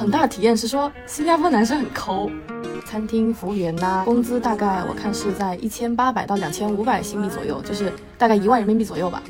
[0.00, 2.30] 很大的体验是说，新加坡男生很抠，
[2.86, 9.22] 餐厅服务员呐、工资大概我看是在一千八百到两千五百新币左右，就是大概一万人民币左右吧。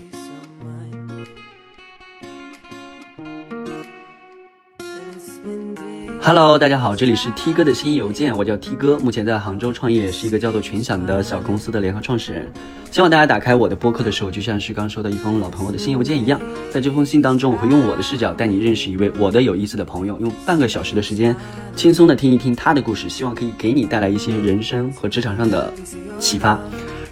[6.23, 12.47] Hello，大家好，这里是 T 哥的新邮件，我叫 T 哥，目前在杭州创业，是一个叫做群享的小公司的联合创始人。
[12.91, 16.38] 希望大家打开我的播客的时候，就像是刚收到一封老朋友的新邮件一样，
[16.70, 21.34] 在这封信当中，我会用我的视角带你认识一位我的有意思的朋友，用半个小时的时间，
[21.75, 25.73] 轻松的听一听他的故事，希望可以给你带来一些人生和职场上的
[26.19, 26.61] 启发。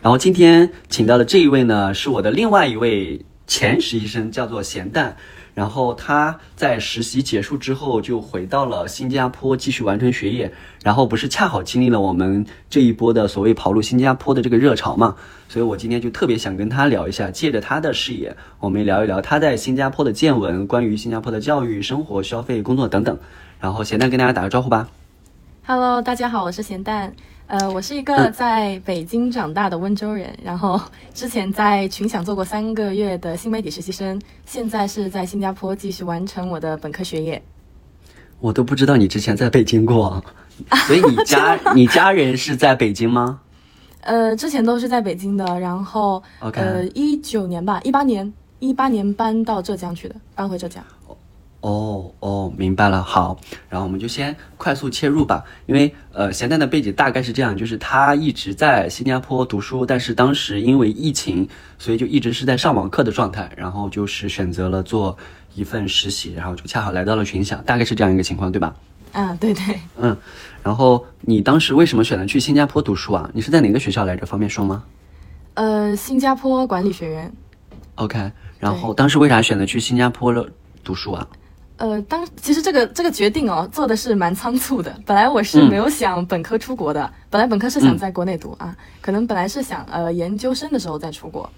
[0.03, 5.17] 然后今天请到的这一位呢，是我的另外一位前实习生，叫做咸蛋。
[5.59, 10.53] 然后他在实习结束之后就回到了新加坡继续完成学业，
[10.85, 15.17] 然后不是恰好经历了我们这一波的所谓跑路新加坡的这个热潮嘛，
[15.49, 23.19] 所以我今天就特别想跟他聊一下，借着他的视野，我们聊一聊他在新加坡的见闻，关于新加坡的教育、生活、消费、工作等等。
[23.59, 24.89] 然后咸蛋跟大家打个招呼吧。
[25.67, 27.13] Hello，大家好，我是咸蛋。
[27.49, 30.79] 呃，我是一个嗯在北京长大的温州人，然后
[31.15, 37.43] 之前在群享做过三个月的新媒体实习生，现在是在新加坡继续完成我的本科学业。
[38.39, 40.23] 我都不知道你之前在北京过，
[40.87, 43.41] 所以你家你家人是在北京吗？
[44.03, 50.85] 呃，之前都是在北京的，然后呃，一九年吧，一八年，一八年搬到浙江去的，搬回浙江。
[51.61, 53.03] 哦哦，明白了。
[53.03, 61.49] 好，然后我们就先快速切入吧，因为呃，咸蛋的背景大概是这样，就是他一直在新加坡读书，但是当时因为疫情，
[61.79, 65.19] 所以就一直是在上网课的状态，然后就是选择了做
[65.55, 68.75] 一份实习，然后就恰好来到了群享，大概是这样一个情况，对吧？
[69.13, 70.17] 嗯，对对，嗯，
[70.63, 73.29] 然后你当时为什么选择去新加坡读书啊？
[73.33, 74.27] 你是在哪个学校来着？
[74.27, 74.85] 方便说吗
[75.55, 77.33] 呃，新加坡管理学院。
[77.97, 78.31] ？OK，
[78.61, 80.47] 然后当时为啥选择去新加坡了
[80.85, 81.27] 读书啊？
[81.79, 84.93] 呃，当其实这个这个决定哦，做的是蛮仓促的。
[85.07, 85.71] 本来我是嗯。
[85.71, 91.49] 没有想本科出国的，本来本科是想在国内读、啊，可能本来是想呃研究生的时候再出国，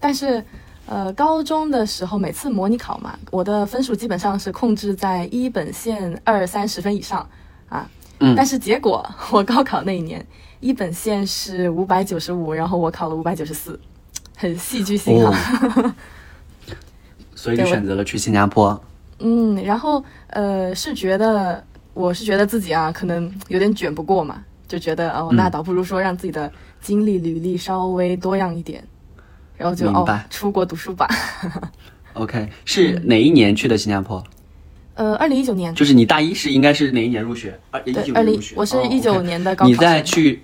[0.00, 0.44] 但是
[0.86, 7.24] 呃高中的时候每次模拟考嘛，我的分数基本上是控制在一本线二三十分以上
[7.68, 8.34] 啊，嗯。
[8.34, 10.26] 但是结果我高考那一年
[10.58, 13.78] 一本线是五百九十五，然后我考了五百九十四，
[14.36, 15.94] 很戏剧性啊。
[17.36, 18.82] 所以就选择了去新加坡。
[19.20, 21.64] 嗯，然后呃，是觉得
[21.94, 28.82] 我是觉得自己啊，可能有点卷不过嘛，就觉得哦，嗯那倒不如说让自己的经历履历稍微多样一点，
[29.56, 31.08] 然后就哦，出国读书吧。
[32.14, 34.22] OK，是哪一年去的新加坡？
[34.94, 37.58] 呃，二零一九年，就是你大一是应该是哪一年入学？
[37.70, 38.54] 二一九年入学。
[38.54, 40.42] 哦我是一九年的高考你在去，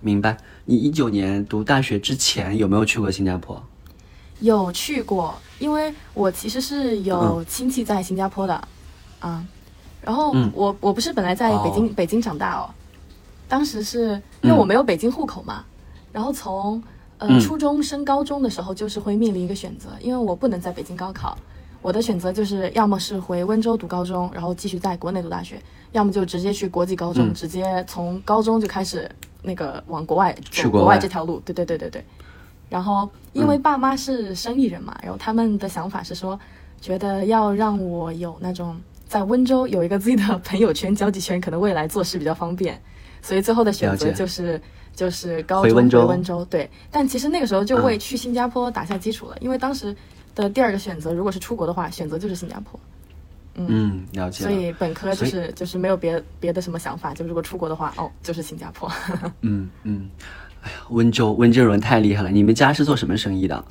[0.00, 0.36] 明白？
[0.64, 3.60] 你一九年读大学之前有没有去过新加坡？
[4.40, 8.54] 有去过，因为我其实是有亲戚在新加坡的，
[9.20, 9.44] 啊，
[10.02, 10.50] 然后嗯。
[10.54, 11.90] 我我不是本来在北京、哦。
[11.94, 12.70] 北京长大哦，
[13.48, 15.64] 当时是因为嗯我没有北京户口嘛，
[16.12, 16.82] 然后从
[17.18, 17.40] 呃、嗯。
[17.40, 21.36] 初中升高中的时候就是会面临一个选择，因为我不能在北京高考，
[21.82, 25.60] 我的选择就是要么是回温州读高中，然后继续在国内读大学，
[25.92, 29.10] 要么就直接去国际高中，嗯直接从高中就开始
[29.42, 30.78] 那个往国外去国外。
[30.78, 32.04] 走国外这条路，对对对对对。
[32.70, 36.38] 然后因为爸妈是生意人嘛，然后他们的想法是说，
[36.80, 42.80] 觉得要让我有那种在温州有一个自己的朋友圈、交际圈，可能未来做事比较方便，
[43.20, 44.60] 所以最后的选择就是
[44.94, 46.06] 就是高中回温州。
[46.06, 49.94] 温州对，但其实那个时候就为嗯去新加坡打下基础了，因为当时
[50.34, 52.78] 的第二个选择如果是出国的话，选择就是新加坡，
[53.56, 54.50] 嗯，了解所。
[54.52, 58.90] 以本科就是就是没有别别的什么想法，就如果出国的话，哦，就是新加坡。
[59.40, 60.08] 嗯 嗯，
[60.62, 62.30] 哎呀，温州温州人太厉害了。
[62.30, 63.64] 你们家是做什么生意的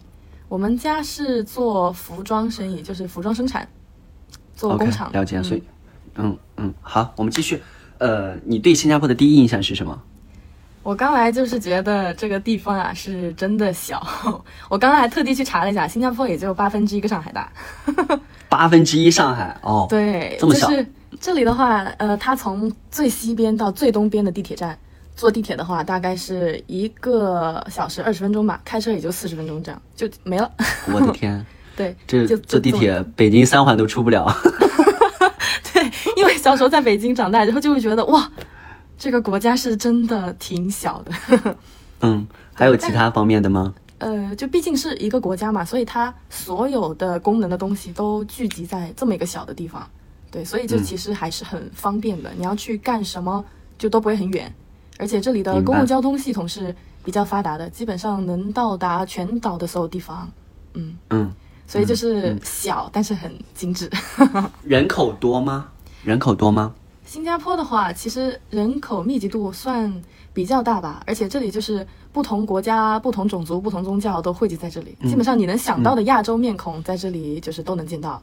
[0.48, 3.68] 我们家是做服装生意，就是服装生产，
[4.56, 5.12] 做工厂。
[5.12, 5.38] 了解。
[5.38, 5.64] 嗯所以，
[6.16, 7.62] 嗯嗯，好，我们继续。
[8.00, 10.02] 呃，你对新加坡的第一印象是什么？
[10.82, 14.02] 我刚来就是觉得这个地方啊是真的小，
[14.70, 17.52] 我刚才还特地去查了一下，新加坡也就八分之一个上海大。
[18.50, 19.86] 八分之一上海哦。
[19.90, 20.88] 对，这么小就是
[21.20, 24.76] 这里的话，呃，它从最西边到最东边的地铁站，
[25.20, 30.50] 坐地铁的话大概是一个小时二十分钟吧，开车也就四十分钟这样就没了。
[30.94, 31.46] 我的天，
[31.76, 34.26] 对，这就坐地铁北京三环都出不了。
[35.74, 38.32] 对，因为小时候在北京长大，然后就会觉得哇，
[38.98, 41.12] 这个国家是真的挺小的。
[42.00, 43.76] 嗯，还有其他方面的吗？
[43.98, 49.86] 呃，就毕竟是一个国家嘛，所以它所有的功能的东西都聚集在这么一个小的地方，
[50.32, 52.32] 对，所以就嗯其实还是很方便的。
[52.38, 53.44] 你要去干什么，
[53.78, 54.50] 就都不会很远，
[55.00, 56.76] 而且这里的公共交通系统是
[57.06, 60.30] 比较发达的，基本上能到达全岛的所有地方。
[60.74, 61.32] 嗯，嗯，
[61.66, 63.90] 所以就是小，但是很精致。
[64.62, 65.70] 人口多吗？
[66.04, 66.74] 人口多吗？
[67.06, 69.92] 新加坡的话，其实人口密集度算
[70.34, 78.22] 比较大吧，而且这里就是不同国家、不同种族、不同宗教都汇集在这里，基本上你能想到的亚洲面孔在这里就是都能见到。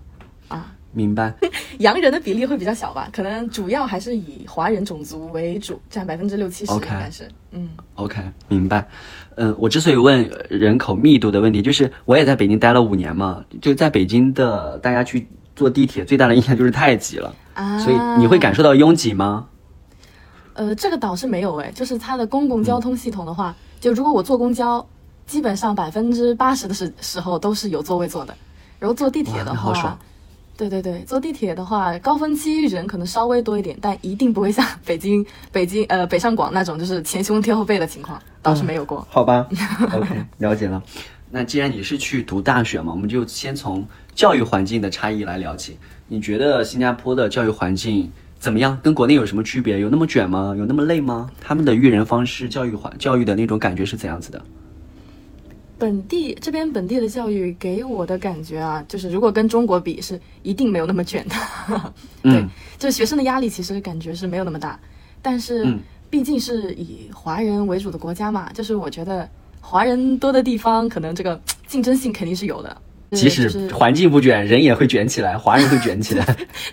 [0.48, 1.32] 啊，明白。
[1.78, 7.28] 洋人的比例会比较小吧，可能主要还是以华人种族为主，占百分之六七十应该是。
[7.52, 8.86] 嗯，OK，明白。
[9.34, 17.34] 嗯，我之所以问人口密度的问题，就是我也在北京待了五年嘛，就在北京的大家去坐地铁，最大的印象就是太挤了。
[17.54, 19.46] 啊，所以你会感受到拥挤吗？
[20.54, 24.86] 呃，这个倒是没有哎，就是它的公共交通系统的话，就如果我坐公交，
[25.26, 28.34] 基本上百分之八十的时时候都是有座位坐的，
[28.78, 29.98] 然后坐地铁的话，
[30.56, 39.06] 对对对，坐地铁的话，高峰期人可能稍微多一点，但一定不会像北京 北京呃北上广那种就是前胸贴后背的情况，倒是没有过。
[39.10, 39.46] 好吧，
[39.92, 40.82] OK，了解了。
[41.30, 45.76] 那既然你是去读大学嘛，我们就先从教育环境的差异来聊起。
[46.08, 48.78] 你觉得新加坡的教育环境怎么样？
[48.82, 49.80] 跟国内有什么区别？
[49.80, 50.54] 有那么卷吗？
[50.56, 51.28] 有那么累吗？
[51.40, 54.40] 他们的育人方式、教育环教育的那种感觉是怎样子的？
[55.78, 61.34] 本地这边本地的教育给我的感觉啊，就是如果跟中国比，是一定没有那么卷的。
[62.22, 62.44] 对，
[62.78, 64.78] 就是学生的压力其实感觉是没有那么大。
[65.20, 65.66] 但是
[66.08, 69.28] 毕竟是以华人为主的国家嘛，就是我觉得
[69.60, 72.76] 华人多的地方，可能这个 竞争性肯定是有的。
[73.12, 76.24] 即使环境不卷，人也会卷起来， 华人会卷起来。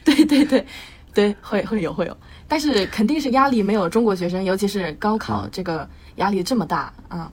[0.03, 0.65] 对对对，
[1.13, 2.17] 对，会会有会有，
[2.47, 7.31] 但是肯定是压力没有中国学生，尤其是高考这个压力这么大啊！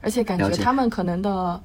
[0.00, 1.60] 而且感觉他们可能的，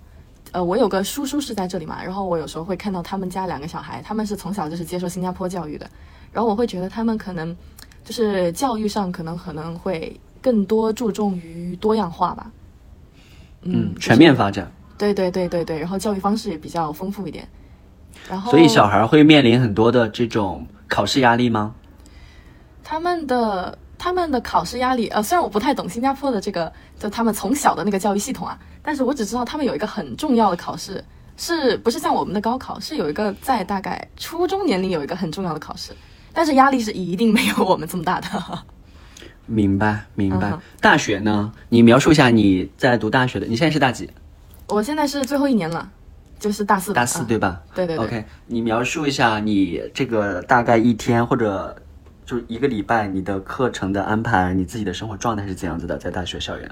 [0.52, 5.90] 呃，我有个叔叔是在这里嘛，然后我有时候会看到他们家两个小孩，他们是从小就是接受新加坡教育的，
[6.32, 7.56] 然后我会觉得他们可能
[8.04, 12.52] 就是教育上可能可能会更多注重于多样化吧。
[13.62, 14.72] 嗯，全面发展。
[14.98, 17.48] 对对对对对，然后教育方式也比较丰富一点，
[18.30, 21.74] 然后所以小孩会面临很多的这种考试压力吗？
[22.84, 31.04] 他们的他们的考试压力，呃，虽然我不太懂新加坡的这个，就他们从小的那个教育系统啊，但是我只知道他们有一个很重要的考试，
[31.38, 35.92] 是不是像我们的高考，是有一个在大概初中年龄有一个很重要的考试，
[36.32, 38.28] 但是压力是一定没有我们这么大的。
[39.48, 40.54] 明白明白。
[40.80, 41.52] 大学呢？
[41.70, 44.08] 你描述一下你在读大学的，你现在是大几？
[44.68, 45.90] 我现在是最后一年了，
[46.38, 46.94] 就是大四。
[46.94, 47.60] 大四对吧？
[47.74, 48.06] 对对对。
[48.06, 51.76] OK，你描述一下你这个大概一天或者
[52.26, 55.98] 就一个礼拜你的课程的安排，你自己的生活状态是怎样子的？
[55.98, 56.70] 在大学校园。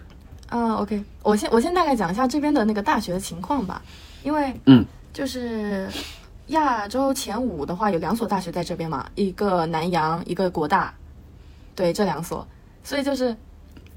[0.49, 3.81] 啊，OK，我先我先大概讲一下这边的那个大学的情况吧，
[4.23, 5.87] 因为嗯，就是
[6.47, 10.93] 亚洲前五的话有两所大学在这边嘛，一个南洋，一个国大，
[11.75, 12.47] 对这两所，
[12.83, 13.35] 所以就是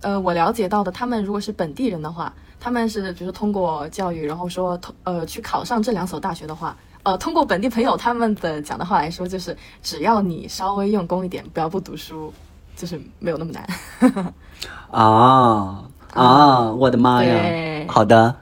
[0.02, 2.32] 呃，我了解到的，他们如果是本地人的话。
[2.58, 6.76] 他们是，比如说通过教育，然后说通呃去考上这两所大学的话，
[7.06, 12.34] 呃，通过本地朋友他们的讲的话来说，就是只要你稍微用功一点，不要不读书，
[12.74, 13.64] 就是没有那么难。
[14.90, 16.72] 啊啊！
[16.72, 17.84] 我的妈呀！
[17.86, 18.34] 好的，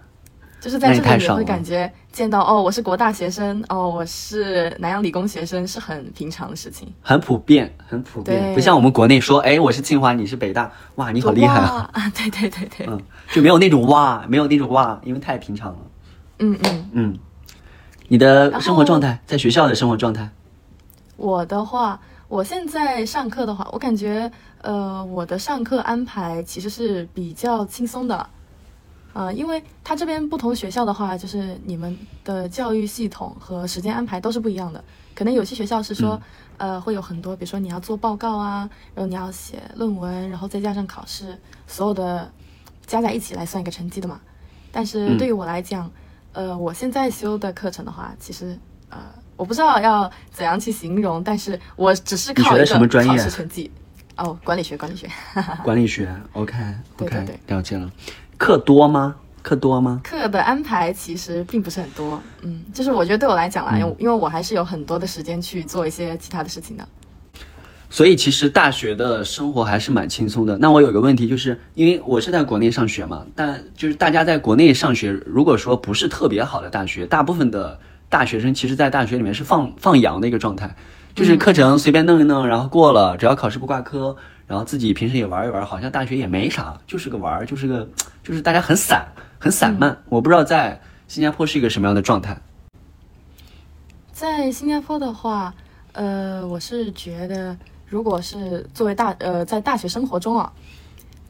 [0.62, 11.90] 就是在这里你会感觉见到哦，我是国大学生，哦，我是南洋理工学生，是很平常的事情，很普遍，很普遍，不像我们国内说，哎，我是清华，你是北大，哇，你好厉害啊！
[12.16, 12.98] 对对对对，嗯。
[13.30, 15.78] 就没有那种哇，没有那种哇，因为太平常了。
[16.38, 17.18] 嗯嗯嗯，
[18.08, 20.28] 你的生活状态，在学校的生活状态。
[21.16, 24.30] 我的话，我现在上课的话，我感觉
[24.62, 28.26] 呃，我的上课安排其实是比较轻松的。
[29.12, 34.82] 呃，因为他这边不同学校的话，就是你们的教育系统和时间安排都是不一样的。
[35.14, 36.20] 可能有些学校是说，
[36.58, 42.30] 呃，会有很多，比如说你要做报告啊，然后你要写论文，然后再加上考试，所有的。
[42.86, 44.20] 加在一起来算一个成绩的嘛，
[44.70, 45.90] 但是对于我来讲，
[46.34, 48.58] 呃，我现在修的课程的话，其实
[48.90, 48.98] 呃，
[49.36, 52.66] 我不知道要怎样去形容，但是我只是靠一个
[53.06, 53.70] 考试成绩。
[54.16, 55.08] 哦，管理学，管理学。
[55.64, 57.90] 管理学，OK，OK，了解了。
[58.36, 59.16] 课多吗？
[59.42, 60.00] 课多吗？
[60.04, 66.88] 课的安排其实并不是很多，嗯，就是我觉得对我来讲啦，因为因为我还是有很多的时间去做一些其他的事情的。
[67.94, 70.58] 所以其实大学的生活还是蛮轻松的。
[70.58, 80.74] 那我有个问题，就是因为我是在国内上学嘛，但就是大家在国内上学，如果说不是特别好的大学，大部分的大学生其实，在大学里面是放 放羊的一个状态，
[81.14, 84.16] 就是课程随便弄一弄，然后过了，只要考试不挂科，
[84.48, 87.88] 然后自己平时也玩一玩，好像大学也没啥，就是个玩，就是个，
[88.24, 89.06] 就是大家很散，
[89.38, 89.96] 很散漫。
[90.08, 92.36] 我不知道在新加坡是一个什么样的状态。
[94.10, 95.54] 在新加坡的话，
[95.92, 97.56] 呃，我是觉得。
[97.94, 100.52] 如果是作为大呃在大学生活中啊，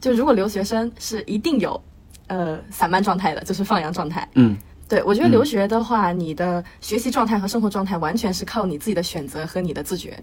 [0.01, 1.79] 就如果留学生是一定有，
[2.25, 4.27] 呃散漫状态的，就是放羊状态。
[4.33, 4.57] 嗯，
[4.89, 10.19] 对我觉得留学的话，你的学习状态和生活状态完全是靠你自己的选择和你的自觉。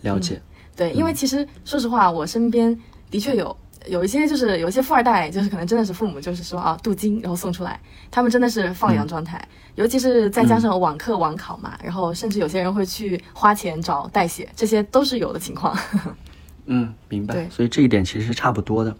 [0.00, 0.40] 了解。
[0.74, 2.74] 对，因为其实说实话，我身边
[3.10, 3.54] 的确有
[3.86, 7.78] 有一些就是有一些富二代，就是可能真的是父母就是说啊镀金然后送出来，
[8.10, 15.76] 他们真的是放养状态，尤其是再加上网课网考嘛，然后甚至有些人会去花钱找代写，这些都是有的情况。
[16.66, 17.34] 嗯，明白。
[17.34, 18.96] 对所以这一点其实是差不多的。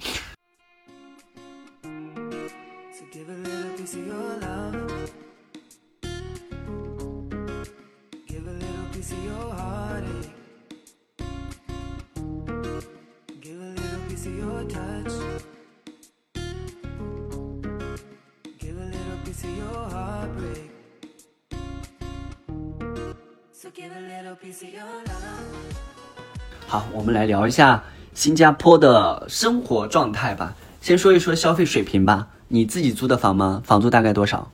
[26.74, 30.56] 好，我们来聊一下新加坡的生活状态吧。
[30.80, 32.26] 先说一说消费水平吧。
[32.48, 33.62] 你自己租的房吗？
[33.64, 34.50] 房租大概多少？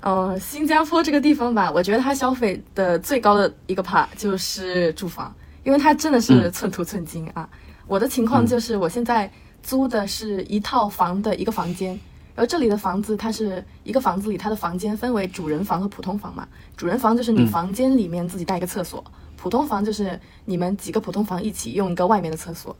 [0.00, 5.30] 呃，新加坡这个地方吧，我觉得它消费的最高的一个 part 就是住房，
[5.62, 7.46] 因为它真的是嗯寸土寸金啊。
[7.86, 9.30] 我的情况就是，我现在
[9.62, 11.90] 租的是一套房的一个房间，
[12.34, 16.48] 然后这里的房子它是一个房子里，它的房间分为主人房和普通房嘛。
[16.78, 19.04] 主人房就是你嗯房间里面自己带一个厕所，
[19.46, 22.76] 普通房就是你们几个普通房一起用一个外面的厕所。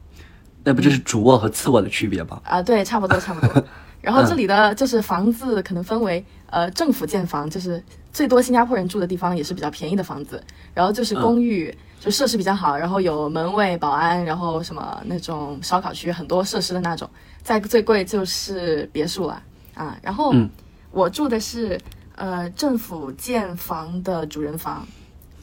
[0.64, 2.40] 那不就是主卧和次卧的区别吗？
[2.42, 3.64] 啊，对，差不多差不多。
[4.02, 7.80] 然后这里的就是房子可能分为呃政府建房，就是
[8.12, 10.42] 最多新加坡人住的地方，也是比较便宜的房子。
[10.74, 17.08] 然后就是公寓，就设施比较好，然后有门卫、保安，然后什么那种烧烤区，很多设施的那种。
[17.44, 19.40] 再最贵就是别墅了
[19.74, 19.96] 啊。
[20.02, 20.50] 然后嗯
[20.90, 21.80] 我住的是
[22.16, 24.84] 呃政府建房的主人房，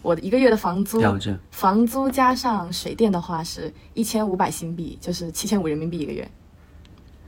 [0.03, 1.01] 我的一个月的房租。
[1.49, 6.29] 房租加上水电的话是一千五百新币，就是七千五人民币一个月。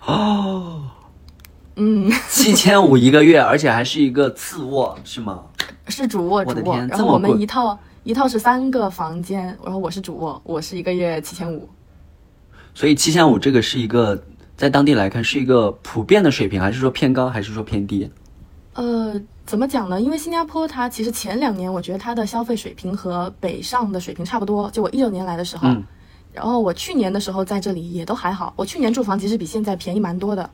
[0.05, 0.83] 哦，
[1.77, 5.43] 嗯，七千五一个月，而且还是一个次卧，是吗？
[5.87, 6.77] 是主卧，我的主卧。
[6.77, 11.67] 然后我们一套一套是三个房间，然后我是主卧，我是一个月七千五。
[12.75, 14.21] 所以七千五这个是一个
[14.57, 18.11] 在当地来看是一个普遍的水平，还是说偏高，还是说偏低？
[18.75, 19.99] 呃，怎么讲呢？
[19.99, 24.69] 因为新加坡它其实前两年我觉得它的消费水平和北上的水平差不多。
[24.69, 25.83] 就我一九年来的时候，嗯
[26.33, 28.53] 然后我去年的时候在这里也都还好。
[28.57, 30.49] 我去年住房其实比现在便宜蛮多的。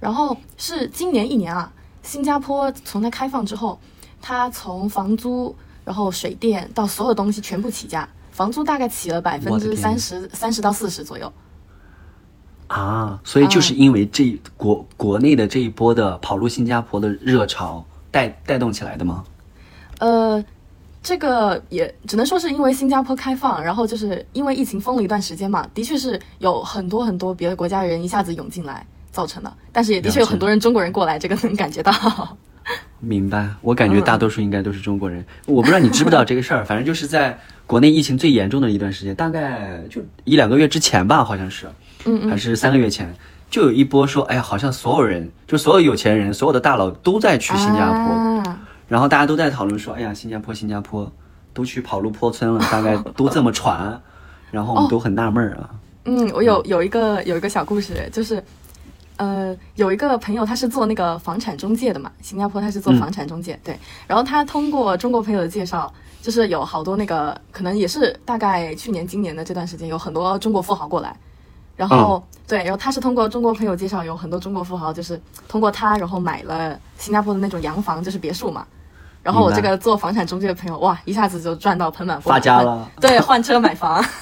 [0.00, 3.78] 然后是今年一年啊，新加坡从它开放之后，
[4.20, 11.32] 它从房租、然后水电到所有东西全部起价，房租大概起了百分之三十、三十到四十左右。
[12.74, 19.22] 啊，所以就是因为这国国内的这一波的跑路新加坡的热潮带带动起来的吗？
[20.00, 20.44] 呃，
[21.00, 31.92] 这个也只能说是因为新加坡开放，然后就是因为疫情封了一段时间嘛，的确是有很多很多别的国家人一下子涌进来造成的，但是也的确有很多人中国人过来，这个能感觉到。
[32.98, 35.24] 明白，我感觉嗯大多数应该都是中国人。
[35.46, 41.68] 我不知道你知不知道这个事儿，反正就是在国内疫情最严重的一段时间，大概就一两个月之前吧，好像是，
[42.04, 43.14] 嗯还是三个月前，
[43.50, 51.10] 就有一波说，哎呀，好像所有人，就所有有钱人，所有的大佬都在去新加坡，啊、然后大家都在讨论说，哎呀，新加坡，新加坡，
[51.52, 54.00] 都去跑路坡村了，大概都这么传，
[54.50, 55.70] 然后我们都很纳闷儿啊。
[56.04, 58.42] 嗯，我有有一个有一个小故事，就是。
[59.16, 63.78] 呃，有一个朋友，他是做那个房产中介的嘛，新加坡他是做嗯房产中介，对。
[64.08, 65.88] 然后他通过中国朋友的介绍，
[66.20, 71.16] 就是有好多那个，可能也是大概去年、今年的这段时间，有很多中国富豪过来。
[71.76, 78.66] 然后、对，然后他是通过中国朋友介绍，有很多中国富豪就是通过他，然后买了新加坡的那种洋房，就是别墅嘛。
[79.22, 84.04] 然后我这个做房产中介的朋友，哇，一下子就赚到盆满钵满，发家了对，换车买房。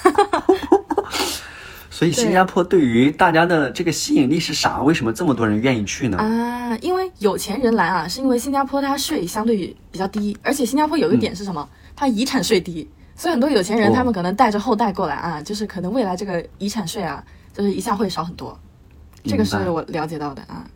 [1.89, 4.81] 所以新加坡对于大家的这个吸引力是啥？
[4.81, 6.17] 为什么这么多人愿意去呢？
[6.17, 9.55] 啊，因为有钱人来啊，是因为新加坡它税相对
[9.91, 11.67] 比较低，而且新加坡有一点是什么？
[11.95, 18.57] 它遗产税低，所以很多有钱人哦他们可能带着后代过来啊，就是可能未来这个遗产税啊，就是一下会少很多。
[19.23, 20.67] 这个是我了解到的啊。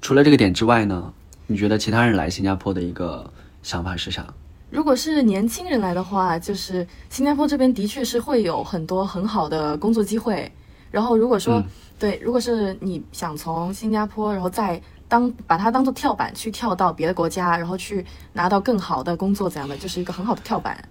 [0.00, 1.12] 除了这个点之外呢，
[1.46, 3.30] 你觉得其他人来新加坡的一个
[3.62, 4.26] 想法是啥？
[4.70, 10.50] 如果是年轻人来的话，就是新加坡这边的确是会有很多很好的工作机会。
[10.90, 11.64] 然后如果说、嗯
[11.98, 20.82] 对，如果是你想从新加坡，然后再当把它当做跳板去跳到别的国家，然后去拿到更好的工作，怎样的就是一个很好的跳板。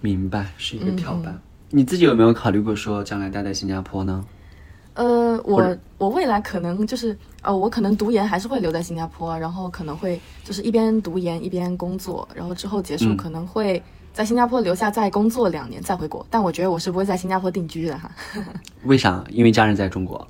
[0.00, 1.40] 明白，是一个嗯跳板。
[1.74, 4.24] 你自己有没有考虑过说将来待在新加坡呢？
[4.92, 18.08] 呃，我我未来可能就是呃，我可能读研还是会留在新加坡，然后可能会就是一边读研一边工作，然后之后结束嗯可能会在新加坡留下再工作两年再回国，但我觉得我是不会在新加坡定居的哈。
[18.84, 19.24] 为啥？
[19.28, 20.24] 因为家人在中国。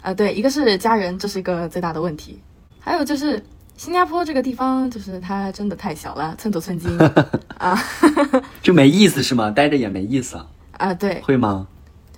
[0.00, 2.38] 啊、对，一个是家人，这是一个最大的问题，
[2.78, 3.42] 还有就是
[3.76, 6.96] 新加坡这个地方就是它真的太小了，寸土寸金
[7.58, 7.76] 啊
[8.62, 9.50] 就没意思是吗？
[9.50, 10.46] 待着也没意思啊，
[10.78, 11.66] 啊，对，会吗？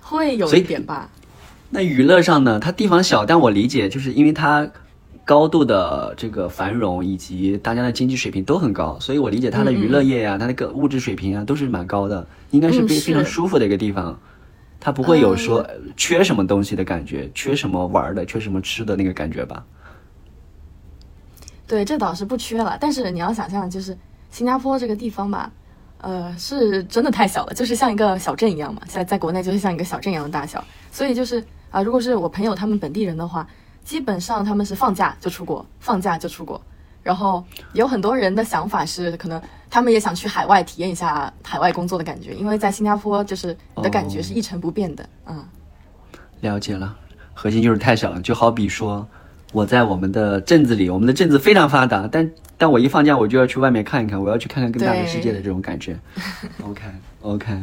[0.00, 1.10] 会有一点吧。
[1.70, 2.60] 那娱乐上呢？
[2.60, 4.68] 它地方小，但我理解就是因为它
[5.24, 14.16] 高度的这个繁荣以及大家的经济水平都很高，所以我理解它的娱乐业呀、它那个物质水平啊都是蛮高的，应该是非、非常舒服的一个地方。
[14.78, 19.64] 它不会有说呃缺什么东西的感觉，缺什么玩的，缺什么吃的那个感觉吧？
[21.66, 22.78] 对，这倒是不缺了。
[22.80, 23.98] 但是你要想象，就是
[24.30, 25.50] 新加坡这个地方吧，
[26.00, 28.82] 呃，是真的太小了，就是像一个小镇一样嘛。
[28.86, 33.46] 现在在国内就是像一个小镇一样的大小，所以就是啊、如果是我朋友他们本地人的话，
[33.84, 36.60] 基本上他们是放假就出国，放假就出国。
[37.02, 45.44] 然后有很多人的想法是，可能他们也想去海外体验一下海外工作的感觉，因为在新加坡就是你的感觉是一成不变的，嗯。
[46.40, 46.96] 了解了，
[47.32, 48.20] 核心就是太小了。
[48.20, 49.06] 就好比说，
[49.56, 55.98] 我在我们的镇子里，我们的镇子非常发达，但但我一放假我就要去外面看一看，我要去看看更大的世界的这种感觉。
[56.62, 56.82] OK
[57.22, 57.54] OK，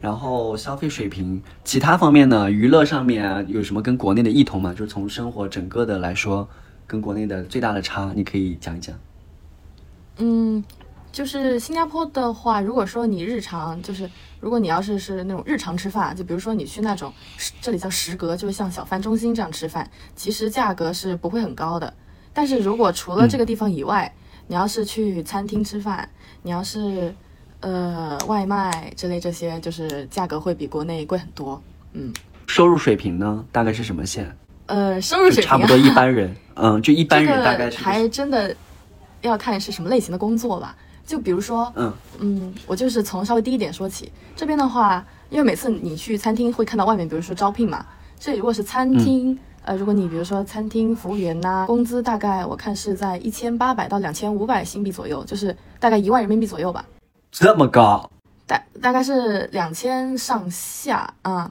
[0.00, 4.72] 然后消费水平，其他方面呢，娱乐上面啊，有什么跟国内的异同吗？
[4.72, 6.48] 就是从生活整个的来说，
[6.86, 8.96] 跟国内的最大的差，你可以讲一讲。
[10.18, 10.62] 嗯，
[11.12, 17.12] 就是新加坡的话，如果说你日常就是，如果你要是是那种日常吃饭，就比如说你去那种
[17.60, 21.92] 这里叫食阁，就是像小贩中心这样吃饭，其实价格是不会很高的。
[22.32, 24.10] 但是如果除了这个地方以外，
[24.46, 26.08] 你要是去餐厅吃饭，
[26.42, 27.14] 你要是
[27.60, 31.62] 呃外卖之类这些，就是价格会比国内贵很多。
[31.92, 32.10] 嗯，
[32.46, 34.34] 收入水平呢，大概是什么线？
[34.64, 38.56] 呃，收入水平、啊、差不多一般人，嗯，就一般人大概是这个还真的
[39.20, 40.74] 要看是什么类型的工作吧。
[41.12, 44.10] 就比如说，嗯嗯，我就是从稍微低一点说起。
[44.34, 47.84] 这边的话，因为每次你去餐厅会看到外面，比如说招聘嘛，
[48.18, 56.82] 这里如果是餐厅，呃，如果你比如说餐厅服务员呐、工资大概我看是在一千八百到两千五百新币左右，就是大概一万人民币左右吧，
[57.30, 58.10] 这么高，
[58.46, 61.50] 大大概是两千上下啊、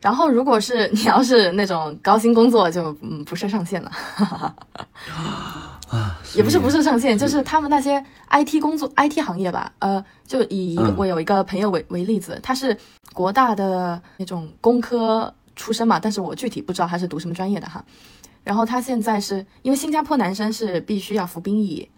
[0.00, 3.90] 然后如果是 你要是那种高薪工作就，嗯不设上限了。
[5.90, 9.72] 啊，也不是不是上线，就是他们那些 IT 工作、IT 行业吧。
[9.80, 12.76] 呃，就以一个、嗯我有一个朋友为为例子，他是
[13.12, 17.84] 国大的那种工科出身嘛，但是我具体不知道他是读什么专业的哈。
[18.44, 21.88] 然后他现在是因为新加坡男生是必须要服兵役，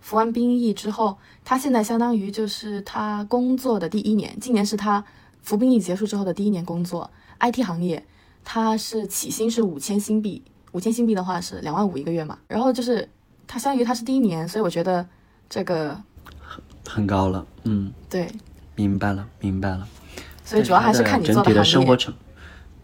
[0.00, 5.04] 服完兵役之后，他现在相当于就是他工作的第一年，今年是他
[5.42, 7.10] 服兵役结束之后的第一年工作
[7.40, 8.06] ，IT 行业，
[8.44, 13.08] 他是起薪是五千新币，五千新币的话是两万五一个月嘛，然后就是
[13.52, 15.04] 他相当于他是第一年，所以我觉得
[15.48, 16.00] 这个
[16.40, 18.28] 很很高了，嗯，对，
[18.76, 19.84] 明白了，明白了。
[20.44, 21.64] 所以主要还是看你整体的。
[21.64, 22.14] 生活成，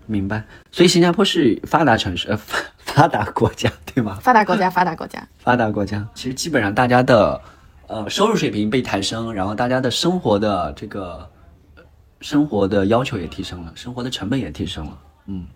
[0.06, 0.42] 明白。
[0.72, 4.18] 所以新加坡是发达城市，呃，发 发达国家，对吗？
[4.20, 7.40] 发达国家，发达国家， 发达国家，其实基本上大家的
[7.86, 11.30] 呃收入水平被抬升，然后大家的生活的这个
[11.76, 11.82] 呃
[12.20, 14.98] 生活的要求也提升了，生活的成本也提升了。
[15.26, 15.46] 嗯，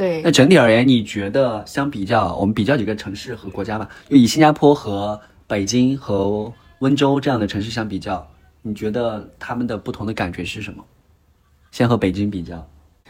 [0.00, 8.26] 对那，整体而言，你觉得相比较，我们比较几个城市和国家吧，就以新加坡和北京和温州这样的城市相比较，
[8.62, 10.82] 你觉得他们的不同的感觉是什么？
[11.70, 12.66] 先和北京比较，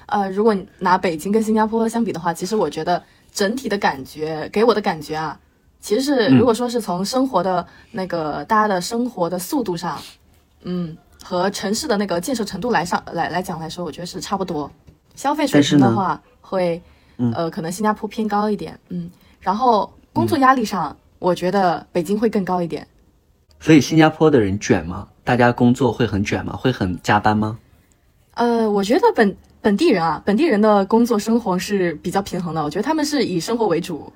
[0.06, 3.00] 呃，如果你拿北京跟新加坡相比的话，其实我觉得
[3.32, 5.38] 整体的感觉给我的感觉啊，
[5.78, 9.96] 其实是嗯如果说是从生活的那个大家的生活的速度上，
[10.64, 14.68] 嗯，和城市的那个建设程度来上来来讲来说，我觉得是差不多。
[15.14, 16.80] 消费水平的话，会
[17.18, 22.86] 嗯呃可能新加坡偏高一点，嗯，然后工作压力上，我觉得北京会更高一点。
[23.58, 25.06] 所以新加坡的人卷吗？
[25.22, 26.56] 大家工作会很卷吗？
[26.56, 27.58] 会很加班吗？
[28.34, 32.64] 呃，我觉得本本地人啊，本地人的工作生活是比较平衡的。
[32.64, 34.10] 我觉得他们是以生活为主，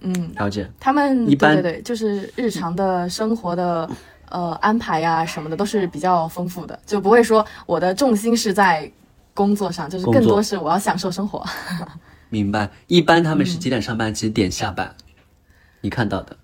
[0.00, 0.70] 嗯，了解。
[0.78, 3.88] 他们一般对对对，就是日常的生活的
[4.28, 8.90] 呃安排呀、什么的都是比较丰富的，就不会说我的重心是在
[9.34, 11.44] 工作上，就是更多是我要享受生活。
[12.28, 12.70] 明白。
[12.86, 14.94] 一般他们嗯是几点上班，几点下班？
[15.80, 16.36] 你看到的。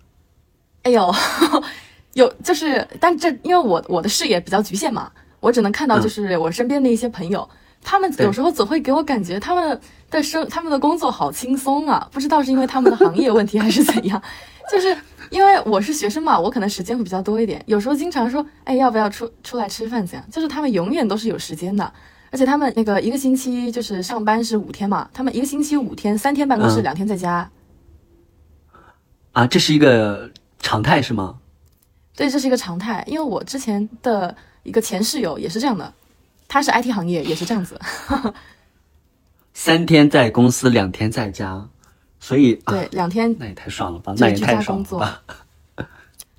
[0.83, 1.15] 哎呦，
[2.15, 7.49] 有就是，但这因为我我的视野比较局限嘛，我只能看到嗯就是我身边的一些朋友，
[7.83, 14.21] 他们有时候总会给我感觉他们的生他们的工作好轻松啊，不知道是因为他们的行业问题还是怎样，
[14.71, 14.97] 就是
[15.31, 20.07] 因为我是学生嘛，我可能时间会比较多一点，有时候经常说，哎，要不要出出来吃饭？
[20.07, 20.31] 怎样？
[20.31, 21.93] 就是他们永远都是有时间的。
[22.31, 27.51] 而且他们那个一个星期就是上班是五天嘛，他们一个星期五天，三天办公室，嗯两天在家。
[29.33, 31.39] 啊，这是一个常态是吗？
[32.17, 33.05] 对，这是一个常态。
[33.07, 35.93] 因为我之前的一个前室友也是这样的，
[36.49, 37.81] 他是 IT 行业，也是这样子。
[39.55, 41.69] 三天在公司，两天在家，
[42.21, 45.23] 所以啊对，两天那也太爽了吧，那也太爽了吧。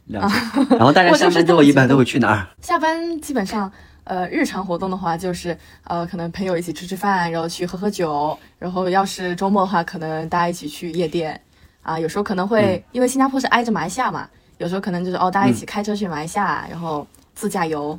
[0.07, 0.75] 了解。
[0.75, 2.47] 然后大家 下班之后一般都会去哪儿？
[2.61, 3.71] 下班基本上，
[4.09, 11.39] 呃，日常活动的话，就是呃，可能朋友一起吃吃饭，然后去喝喝酒，然后要是周末的话，可能大家一起去夜店，
[11.83, 17.97] 啊，有时候可能会、因为新加坡是挨着马来西亚嘛，有时候可能就是哦，大家一起开车去马来西亚，然后自驾游、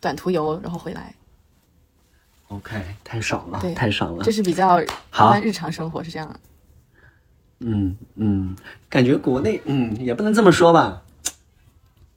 [0.00, 1.12] 短途游，然后回来
[2.46, 4.22] ，OK，太爽了对，太爽了。
[4.22, 4.30] 这。
[4.30, 5.34] 是比较好。
[5.40, 6.40] 日常生活是这样的。
[7.64, 8.56] 嗯嗯，
[8.88, 11.02] 感觉国内嗯也不能这么说吧，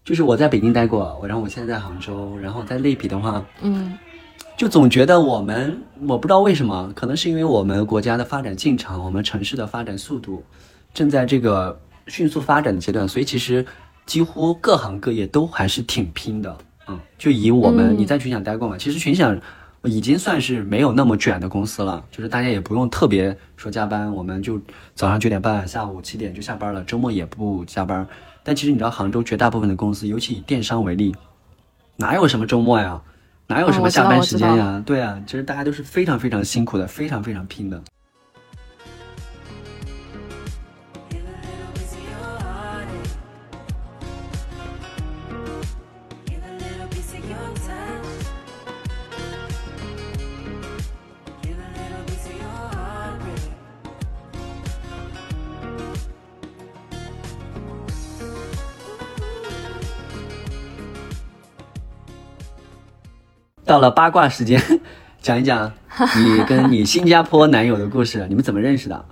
[0.06, 3.98] 就是我在北京待过，我然后我现在在杭州，然后在类比的话，嗯
[4.56, 10.42] 就总觉得我们我不知道为什么，可能是因为我们国家的发展进程，我们城市的发展速度
[10.94, 13.66] 正在这个迅速发展的阶段，所以其实
[14.06, 16.56] 几乎各行各业都还是挺拼的。
[16.88, 19.38] 嗯，就以我们、嗯你在群享待过嘛，其实群享
[19.84, 24.62] 已经算是没有那么卷的公司了，就是大家也不用特别说加班，我们就
[24.94, 28.08] 早上九点半，下午七点就下班了，周末也不加班。
[28.46, 31.16] 但其实你知道，杭州绝大部分的公司，尤其以电商为例，
[31.96, 33.02] 哪有什么周末呀？
[33.48, 34.82] 哪有什么下班时间呀？
[34.86, 37.82] 对啊，其实大家都是非常非常辛苦的，非常非常拼的。
[63.76, 64.62] 到了八卦时间，
[65.22, 65.70] 讲一讲
[66.16, 69.06] 你跟你新加坡男友的故事， 你们怎么认识的？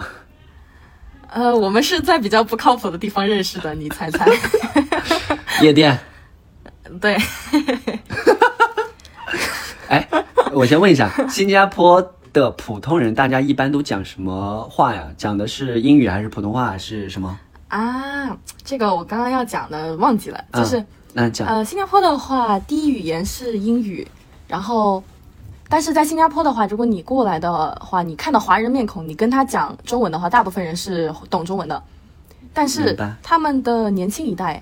[1.33, 4.25] 呃，我们是在比较不靠谱的地方认识的，你猜猜？
[5.61, 5.99] 夜店。
[7.01, 7.17] 对，
[9.89, 10.07] 哎，
[10.53, 15.09] 我先问一下，新加坡的普通人，大家一般都讲什么话呀？
[15.17, 17.37] 讲的是英语还是普通话还是什么？
[17.67, 18.29] 啊，
[18.63, 24.07] 这个我刚刚要讲的忘记了，就是、嗯那讲，呃，新加坡的话，第一语言是英语，
[24.53, 25.03] 然后，
[25.67, 31.81] 但是在新加坡的话，如果你过来的话，你看到华人面孔，你跟他讲中文的话，大部分人是懂中文的，
[32.53, 34.61] 但是他们的年轻一代，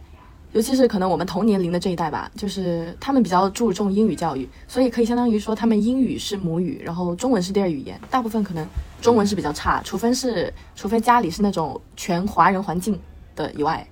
[0.53, 8.65] 尤其是可能我们同年龄的这一代吧，就是他们比较注重英语教育，所以可以相当于说他们英语是母语，然后中文是第二语言，大部分可能
[9.01, 12.97] 中文是比较差，除非是除非家里是那种全华人环境
[13.35, 13.85] 的以外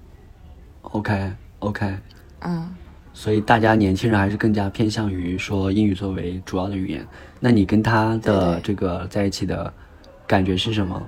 [0.84, 1.94] ，OK OK，
[2.40, 2.74] 嗯。
[3.20, 7.06] 所以大家年轻人还是更加偏向于说英语作为主要的语言。
[7.38, 9.74] 那你跟他的这个在一起的
[10.26, 11.02] 感觉是什么？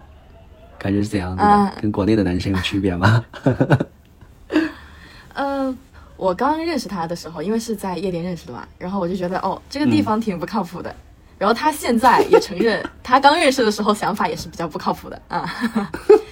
[0.78, 1.41] 感觉是怎样的？
[1.41, 3.24] 啊跟国内的男生有区别吗？
[5.36, 5.74] 呃，
[6.17, 10.93] 我刚认识他的时候，因为是在夜店认识的嘛，然后我就觉得哦，这个地方挺不靠谱的。
[11.38, 15.50] 然后他现在也承认，他刚认识的时候想法也是比较不靠谱的啊。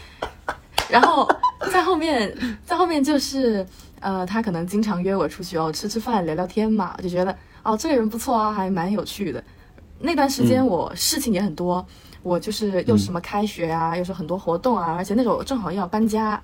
[0.91, 1.25] 然后
[1.71, 3.65] 在后面，在后面就是
[4.01, 9.43] 呃，他可能经常约我出去哦，吃吃饭、聊聊天嘛，就觉得哦，这个人不错啊，还蛮有趣的。
[9.99, 10.67] 那段时间嗯。
[10.67, 11.85] 我事情也很多，
[12.23, 16.41] 我就是又什么开学啊，又是很多活动啊，而且那时候我正好要搬家，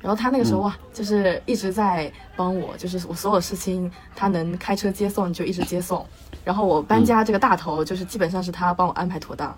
[0.00, 6.06] 然后他那个时候哇，就是一直在帮我，就是我所有事情他能开车接送就一直接送，
[6.44, 9.48] 然后我搬家这个大头就是基本上是他帮我安排妥当，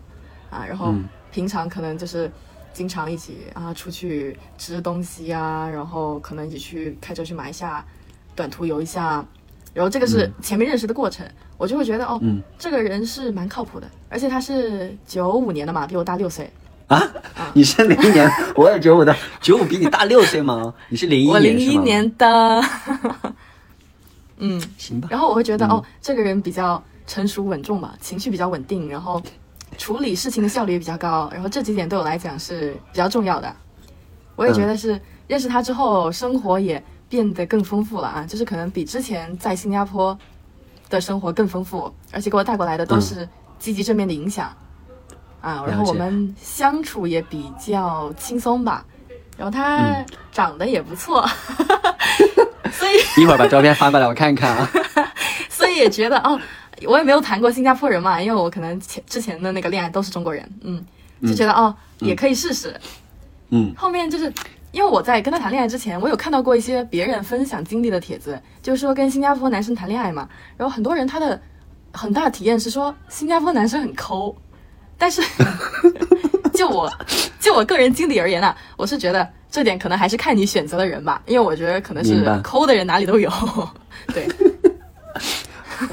[0.50, 1.08] 啊，然后嗯。
[1.32, 2.30] 平常可能就是
[2.76, 7.82] 经常一起啊出去吃东西啊，然后可能一起去开车去马来西亚
[8.34, 9.24] 短途游一下，
[9.72, 12.42] 然后这个是前面认识的过程，我就会觉得哦，嗯。
[12.58, 16.52] 这个人是蛮靠谱的，而且他是九五年的嘛，比我大六岁，
[16.88, 17.02] 啊，
[17.54, 20.74] 你是零一年， 我也九五的，九五比你大六岁吗？
[20.90, 21.38] 你是零一我？
[21.38, 22.62] 零一年的，
[24.36, 25.08] 嗯，行吧。
[25.10, 25.70] 然后我会觉得、嗯。
[25.70, 29.22] 哦，这个人比较成熟稳重吧，情绪比较稳定，然后
[29.76, 33.54] 处理事情的效率也比较高，然后这几点对我来讲是比较重要的。
[34.34, 40.16] 我也觉得是认识他之后，生活也变得更丰富了啊，就是可能比之前在新加坡
[40.90, 44.54] 的生活更丰富，而且给我带过来的都是积极正面的影响、
[45.40, 45.64] 啊。
[45.66, 48.84] 然后我们相处也比较轻松吧，
[49.38, 51.26] 然后他嗯长得也不错，
[52.72, 52.96] 所以。
[53.22, 54.68] 一会儿把照片发过来，我看看啊。
[55.48, 56.38] 所以也觉得哦，
[56.86, 60.84] 我也没有谈过新加坡人嘛，因为我可能前之前的那个恋爱都是中国人，嗯，
[61.22, 62.78] 就觉得、哦也可以试试。
[63.48, 63.72] 嗯。
[63.74, 64.30] 后面就是
[64.70, 71.40] 因为我在跟他谈恋爱之前，我有看到过一些别人分享经历的帖子，就是说跟新加坡男生谈恋爱嘛，然后很多人他的
[71.92, 74.36] 很大的体验是说新加坡男生很抠，
[74.98, 75.22] 但是
[76.52, 76.92] 就我
[77.40, 83.30] 就我个人经历而言啊，我是觉得这点可能还是看你选择的人吧，因为我觉得可能是抠的人哪里都有，
[84.12, 84.28] 对。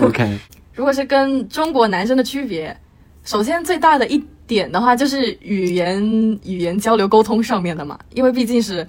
[0.01, 0.37] OK，
[0.73, 2.75] 如果是跟中国男生的区别，
[3.23, 6.03] 首先最大的一点的话，就是语言
[6.43, 8.87] 语言交流沟通上面的嘛，因为毕竟是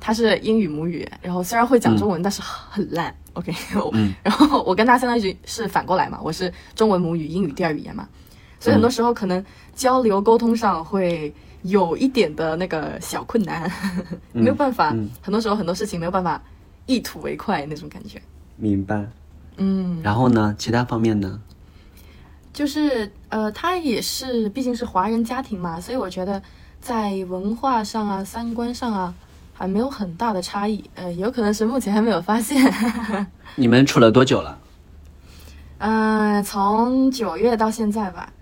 [0.00, 3.14] 他是英语母语，然后虽然会讲中文，但是很烂。
[3.34, 3.52] OK，
[3.92, 8.08] 嗯然后我跟他相当于是反过来嘛，我是中文母语，英语第二语言嘛，
[8.58, 13.70] 所以很多时候可能交流沟通上会有一点的那个小困难，
[14.32, 16.42] 没有办法，嗯很多时候很多事情没有办法
[16.86, 18.20] 一吐为快那种感觉。
[18.56, 19.06] 明白。
[19.62, 21.38] 嗯，然后呢，其他方面呢？
[22.52, 26.42] 就是呃，他也是毕竟是华人家庭嘛，所以我觉得
[26.80, 29.14] 在文化上啊、三观上啊，
[29.52, 30.82] 还没有很大的差异。
[30.94, 32.58] 呃，有可能是目前还没有发现。
[33.54, 34.58] 你们处了多久了？
[35.78, 38.32] 嗯、从九月到现在吧，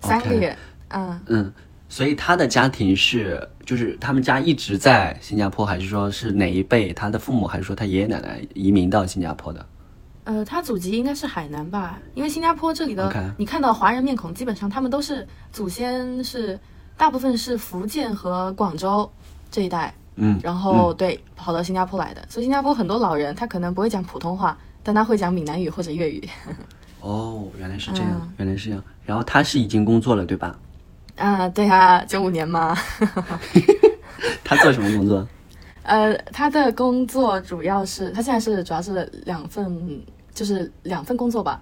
[0.00, 0.56] 三个月。
[0.88, 1.52] 嗯，嗯，
[1.88, 9.64] 所以他的家庭是，就是他们家一直在新加坡，还是说是哪一辈他的父母，还是说他爷爷奶奶移民到新加坡的？
[10.26, 16.58] 呃，他祖籍应该是海南吧，因为新加坡这里的你看到华人面孔，基本上他们都是祖先是
[16.96, 19.08] 大部分是福建和广州
[19.50, 19.94] 这一带。
[20.18, 26.26] 嗯，然后对跑到新加坡来的，所以新加坡很多老人他可能不会讲普通话，但他会讲闽南语或者粤语。
[27.02, 28.82] 哦，原来是这样，嗯原来是这样。
[29.04, 30.58] 然后他是已经工作了，对吧？
[31.16, 32.74] 啊，对啊，九五年嘛。
[34.42, 35.26] 他做什么工作？
[35.82, 40.02] 呃，他的工作主要是他现在是主要是两份，
[40.36, 41.58] 就是两份工作吧，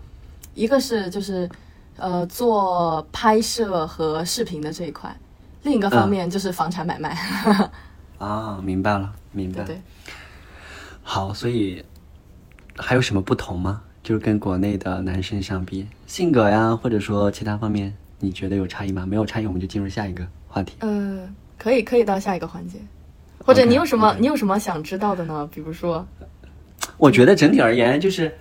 [0.55, 1.49] 一个是就是
[1.97, 5.17] 呃做拍摄和视频的这一块，
[5.63, 7.17] 另一个方面就是房产买卖。
[8.19, 9.63] 啊，明白了，明白。
[9.63, 9.81] 对对。
[11.05, 11.85] 好，所以
[12.77, 13.83] 还有什么不同吗？
[14.03, 19.07] 就是跟国内的男生相比，性格呀，或者说其他方面，你觉得有差异吗？
[19.07, 20.75] 没有差异，我们就进入下一个话题。
[20.81, 22.79] 呃，可以可以到下一个环节，
[23.45, 25.49] 或者你有什么你有什么想知道的呢？
[25.55, 26.07] 比如说，
[26.97, 28.33] 我觉得整体而言，就是，呃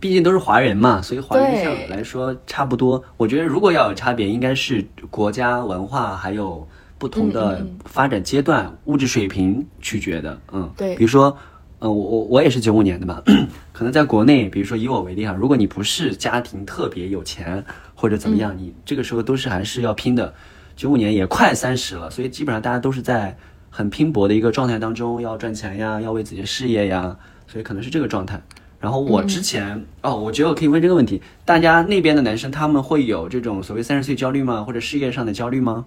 [0.00, 3.02] 毕竟都是华人嘛，所以华人对上来说差不多。
[3.16, 6.66] 我觉得如果要有差别，应该是国家文化还有
[6.98, 10.38] 不同的嗯嗯嗯发展阶段、物质水平取决的。
[10.52, 11.36] 嗯，对比如说，
[11.78, 13.22] 呃，我我我也是九五年的嘛，
[13.72, 20.32] 可能在国内，比如说以我为例哈，如果你不是家庭特别有钱或者怎么样，嗯你这个时候都是还是要拼的。
[20.74, 23.34] 九五年也快三十了，所以基本上大家都是在
[23.70, 28.38] 很拼搏的一个状态当中，要赚钱呀，要为自己的事业呀，所以可能是这个状态。
[28.78, 34.62] 然后我之前、哦，我觉得我可以问这个问题：大家那边的男生他们会有这种所谓三十岁焦虑吗？
[34.64, 35.84] 或者事业上的焦虑吗？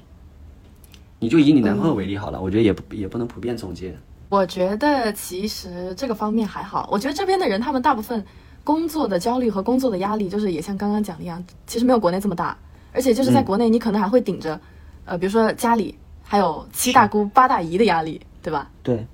[1.19, 3.95] 你就以你男朋友为例好了，我觉得也不也不能普遍总结。
[4.29, 6.87] 我觉得其实这个方面还好。
[6.91, 8.23] 我觉得这边的人，他们大部分
[8.63, 12.57] 工作的焦虑和工作的压力，就是也像刚刚讲的一样，其实没有国内这么大。
[12.93, 14.59] 而且就是在国内，你可能还会顶着，
[15.05, 18.69] 呃，比如说家里还有七大姑八大姨的压力，对吧？
[18.81, 19.05] 对，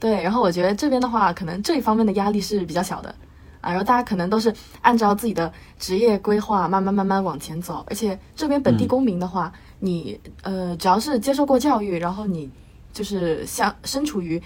[0.00, 0.22] 对。
[0.22, 3.14] 然后我觉得这边的话，可能这一方面的压力是比较小的
[3.60, 3.70] 啊。
[3.70, 7.84] 然后大家可能都是按照自己的职业规划，慢慢慢慢往前走。
[7.88, 12.50] 而且这边本地公民的话，你呃，只要是接受过教育，然后你
[12.92, 14.42] 就是像身处于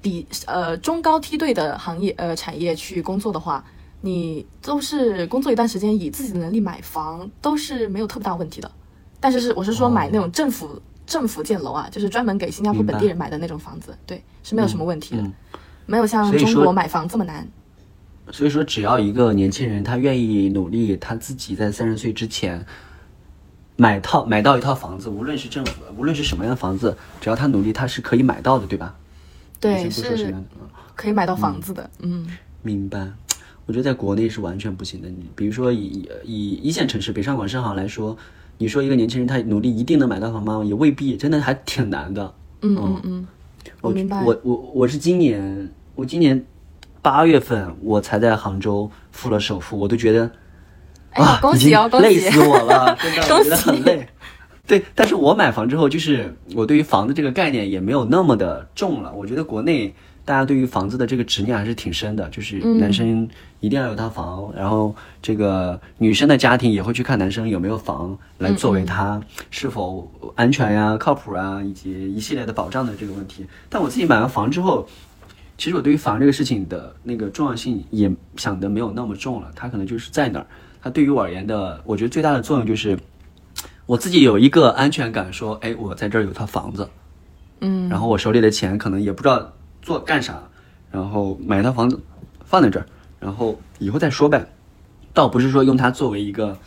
[0.00, 3.64] 比呃中高梯队的行业呃产业去工作的话，
[4.00, 8.70] 你都是工作一段时间，以自己的能力买房都是没有特别大问题的。
[9.20, 15.32] 但是是我是说买那种政府、政府建楼啊，就是专门给新加坡本地人买的那种房子，对，是没有什么问题的，嗯
[15.86, 17.46] 没有像中国买房这么难。
[18.30, 22.64] 所以说，只要一个年轻人他愿意努力，他自己在三十岁之前
[23.76, 28.96] 买套买到一套房子，无论是政府，无论是什么样的房子，只要他努力，他是可以买到的，对吧？
[29.60, 30.34] 对，是
[30.94, 32.26] 可以买到房子的，嗯
[32.62, 33.06] 明白。
[33.66, 35.08] 我觉得在国内是完全不行的。
[35.08, 38.16] 你比如说以以一线城市北上广深杭来说，
[38.58, 40.62] 你说一个年轻人他努力一定能买到房吗？
[40.64, 42.34] 也未必，真的还挺难的。
[42.62, 43.26] 嗯嗯嗯，
[43.80, 44.22] 我明白。
[44.24, 46.44] 我我我是今年，我今年
[47.02, 50.30] 八月份我才在杭州付了首付，我都觉得
[51.10, 54.08] 哎啊，恭喜哦已经累死我了， 真的，恭我觉得喜很累。
[54.66, 59.12] 对，但是我买房之后，就是我对于房子这个概念也没有那么的重了。
[59.12, 63.28] 我觉得国内大家对于房子的这个执念还是挺深的，就是嗯男生
[63.60, 73.46] 一定要有套房，然后这个女生的家庭也会去看男生有没有房，来作为他是否安全呀、靠谱啊，以及一系列的保障的这个问题。
[73.68, 74.88] 但我自己买完房之后，
[75.58, 80.46] 其实我对于房这个事情的那个重要性也想的没有那么重了，它可能就是在哪儿。
[80.82, 82.98] 它对于我而言的，我觉得最大的作用就是，
[83.86, 86.86] 我自己有一个安全感，说，哎，我在这儿有套房子，
[87.60, 89.50] 嗯，然后我手里的钱可能也不知道
[89.84, 90.42] 做干啥，
[90.90, 92.00] 然后买一套房子
[92.42, 92.86] 放在这儿，
[93.20, 94.44] 然后以后再说呗。
[95.12, 96.58] 倒不是说用它作为一个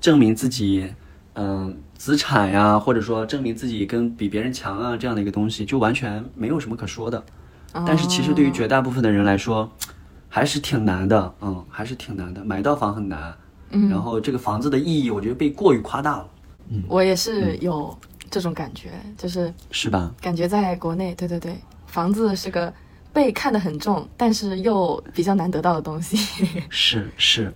[0.00, 0.92] 证明自己，
[1.34, 7.24] 嗯、资产呀，或者说证明自己跟比别人强啊这样的一个东西，就完全没有什么可说的。
[7.86, 9.70] 但是其实对于绝大部分的人来说，
[10.28, 12.44] 还是挺难的，嗯，还是挺难的。
[12.44, 13.32] 买到房很难，
[13.70, 16.28] 嗯然后这个房子的意义，我觉得被过于夸大了，
[16.68, 17.96] 嗯我也是有
[18.30, 20.12] 这种感觉，就是是吧？
[20.20, 21.56] 感觉在国内，对对对，
[21.96, 22.70] 房子是个
[23.10, 26.18] 被看得很重，但是又比较难得到的东西。
[26.68, 27.50] 是是，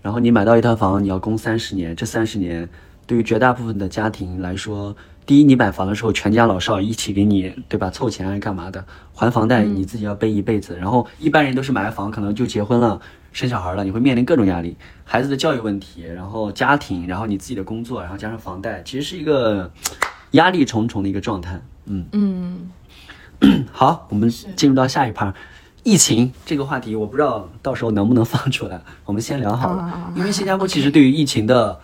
[0.00, 2.66] 然后你买到一套房，你要供三十年，这三十年
[3.06, 7.90] 对于绝大部分的家庭来说，第一，你买房的时候全家老少一起给你，对吧？
[7.90, 8.82] 凑钱还是干嘛的？
[9.14, 10.74] 还房贷你自己要背一辈子。
[10.78, 12.98] 然后一般人都是买了房，可能就结婚了。
[13.30, 14.74] 生小孩了，你会面临各种压力，
[15.04, 19.70] 孩子的教育问题，然后家庭，然后你自己的工作，然后加上房贷，其实是一个
[20.30, 21.60] 压力重重的一个状态。
[21.84, 22.70] 嗯，嗯，
[23.72, 25.34] 好，我们进入到下一趴，
[25.82, 29.82] 疫情这个话题，我不知道到时候能不能放出来，我们先聊好了。
[29.82, 31.78] 啊，因为新加坡其实对于疫情的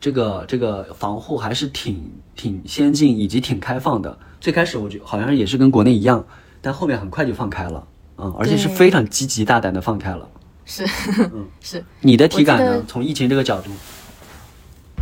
[0.00, 4.16] 这个这个防护还是挺挺先进以及挺开放的。
[4.40, 6.24] 最开始我觉得好像也是跟国内一样，
[6.60, 7.86] 但后面很快就放开了，
[8.18, 10.28] 嗯，而且是非常积极大胆的放开了。
[10.64, 10.86] 是
[11.32, 11.46] 嗯。
[11.60, 12.82] 是，你的体感呢？
[12.88, 13.70] 从疫情这个角度，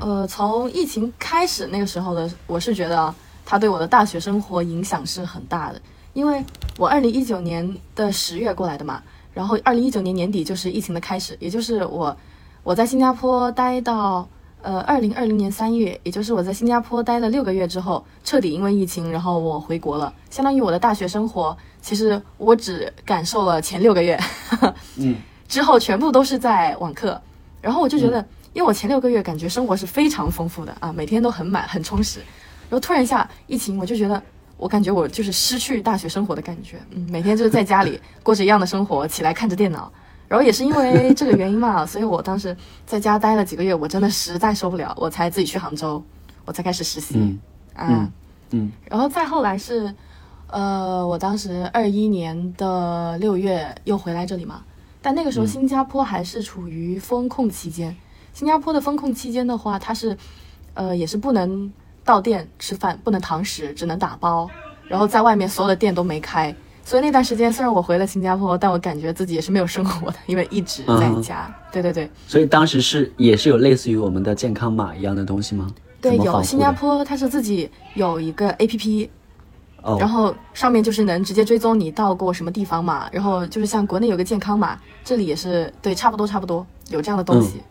[0.01, 5.81] 呃，从疫情开始那个时候的，我是觉得它对我的大学生活影响是很大的，
[6.13, 6.45] 因为
[6.79, 12.15] 我二零一九年的十月过来的嘛，然后二零一九年年底就是疫情的开始，也就是我
[12.63, 14.29] 我在新加坡待到
[14.61, 24.21] 呃二零二零年三月，也就是我在新加坡待了六个月之后，彻底因为疫情，然后我回国了，相当于我的大学生活，其实我只感受了前六个月，
[24.97, 25.17] 嗯，
[25.49, 27.21] 之后全部都是在网课，
[27.63, 28.19] 然后我就觉得，
[28.53, 32.21] 因为我前六个月感觉生活是非常丰富的啊，每天都很满很充实，
[32.69, 34.23] 然后突然一下疫情，我就觉得。
[34.63, 39.91] 我感觉我就是失去大学生活的感觉，嗯，每天就是在家里过着一样的生活，起来看着电脑，
[40.29, 46.01] 然后也是因为这个原因嘛，所以我当时在家待了几个月，我真的实在受不了，我才自己去杭州，
[46.45, 47.39] 我才开始实习，嗯。
[47.75, 48.13] 啊，嗯
[48.51, 48.73] 嗯。
[48.89, 49.93] 然后再后来是，
[50.47, 54.63] 呃，我当时二一年的六月又回来这里嘛，
[55.01, 57.97] 但那个时候新加坡还是处于风控期间。
[58.33, 60.17] 新加坡的风控期间的话，它是，
[60.75, 61.73] 呃，也是不能
[62.05, 64.49] 到店吃饭，不能堂食，只能打包，
[64.89, 66.55] 然后在外面所有的店都没开。
[66.85, 71.49] 所以那段时间虽然我回了新加坡，但我感觉自己也是没有生活的，因为一直在家。
[71.71, 72.11] 对对对。
[72.27, 75.73] 所以当时是也是有类似于我们的健康码一样的东西吗？
[76.01, 79.11] 对，有新加坡它是自己有一个 A P P，
[79.83, 87.63] 哦，然后上面就是能直接追踪你到过什么地方嘛，然后就是像国内有个健康码，这里也是对，差不多差不多有这样的东西。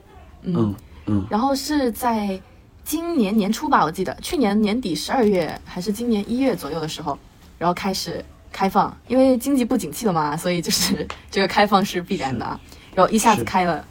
[0.43, 0.73] 嗯
[1.05, 2.39] 嗯然后是在
[2.83, 7.17] 今年年初吧，我记得去年年底十二月还是今年一月左右的时候，
[7.57, 12.59] 然后开始开放，因为经济不景气了嘛，所以就是这个开放是必然的啊。
[12.93, 13.85] 然后一下子开了，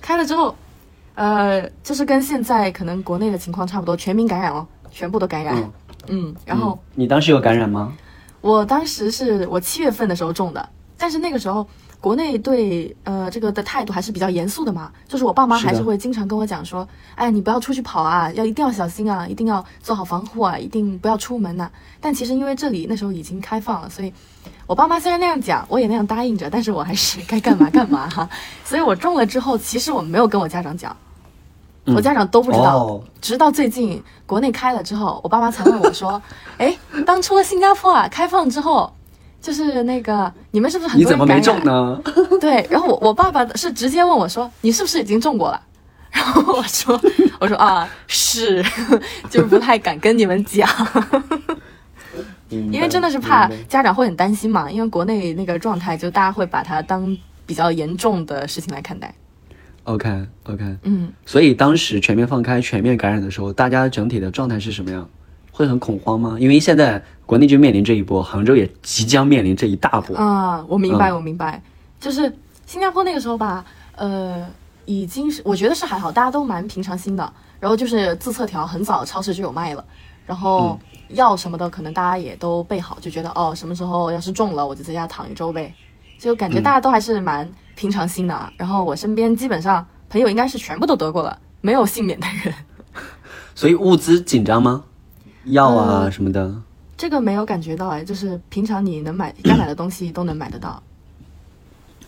[0.00, 0.54] 开了之后，
[1.14, 5.54] 呃，就是跟现在可能国内的情况差不多，全民感染哦，全部都感染。
[5.56, 5.72] 嗯
[6.08, 6.72] 嗯，然后。
[6.72, 7.92] 嗯你当时有感染吗？
[8.40, 10.66] 我当时是我七月份的时候中的，
[10.96, 11.68] 但是那个时候
[12.00, 24.12] 国内对呃这个的态度还是比较严肃的嘛，就是我爸妈还是会经常跟我讲说，哎，你不要出去跑啊，要一定要小心啊，一定要做好防护啊，一定不要出门呐、但其实因为这里那时候已经开放了，所以
[24.66, 28.28] 我爸妈虽然那样讲，我也那样答应着，但是我还是该干嘛干嘛哈。
[28.64, 30.96] 所以我中了之后，其实我没有跟我家长讲，
[31.84, 32.78] 嗯我家长都不知道。
[32.78, 36.20] 哦直到最近国内开了之后，我爸妈才问我说
[36.56, 38.90] ：“哎，当初新加坡啊开放之后，
[39.40, 42.38] 就是那个你们是不是很你怎么没多人感染？”中呢？
[42.40, 45.60] 对，然后我我爸爸是直接问我说：“你是不是已经中过了？”
[46.12, 47.00] 然后我说
[47.38, 48.64] ：“我说啊，是，
[49.30, 50.68] 就不太敢跟你们讲，
[52.48, 59.14] 因为真的是怕家长会很担心嘛，因为国内那个状态，就大家会把它当比较严重的事情来看待。
[59.84, 65.08] OK OK，嗯，所以当时全面放开、全面感染的时候，大家整体的状态是什么样？
[65.52, 66.36] 会很恐慌吗？
[66.40, 67.00] 因为现在
[67.30, 70.16] 国内就面临这一波，杭州也即将面临这一大波。
[70.16, 71.62] 啊，我明白，嗯我明白，
[72.00, 72.34] 就是
[72.66, 73.64] 新加坡那个时候吧，
[73.94, 74.44] 呃，
[74.84, 77.32] 已经是我觉得是还好，大家都蛮平常心的。
[77.60, 79.84] 然后就是自测条很早超市就有卖了，
[80.26, 80.76] 然后
[81.10, 85.72] 药什么的可能大家也都备好，就觉得哦，什么时候要是中了，我就在家躺一周呗，
[86.18, 88.52] 就感觉大家都还是蛮平常心的啊。
[88.56, 92.52] 然后我身边基本上朋友应该是全部都得过了，没有幸免的人。
[93.54, 94.82] 所以物资紧张吗？
[95.44, 96.52] 药啊呃什么的。
[97.00, 100.82] 这个没有感觉到哎，就是平常你能买该买的东西都能买得到。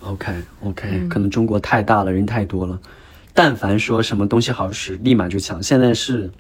[0.03, 0.31] OK
[0.63, 2.79] OK，、嗯可能中国太大了，人太多了，
[3.33, 5.63] 但凡说什么东西好使，立马就抢。
[5.63, 6.31] 现在是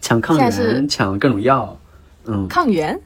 [0.00, 1.78] 抢抗原，抢各种药。
[2.24, 3.00] 嗯，抗原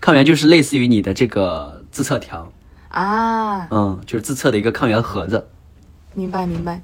[0.00, 2.52] 抗原就是类似于你的这个自测条，
[2.90, 5.44] 啊，嗯，就是自测的一个抗原盒子。
[6.14, 6.80] 明白明白。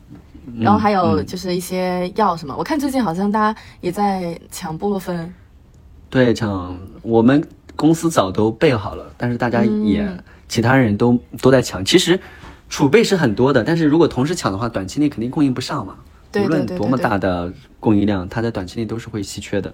[0.58, 5.32] 然后还有嗯就是一些药什么，我看最近好像大家也在抢布洛芬。
[6.10, 7.42] 对，抢我们
[7.76, 11.84] 公司早都备好了，但是大家也、嗯其他人都都在抢。
[11.84, 12.18] 其实
[12.70, 15.96] 储备是很多的，但是如果同时抢的话，短期内肯定供应不上嘛。
[16.36, 19.70] 无论多么大的供应量，它在短期内都是会稀缺的。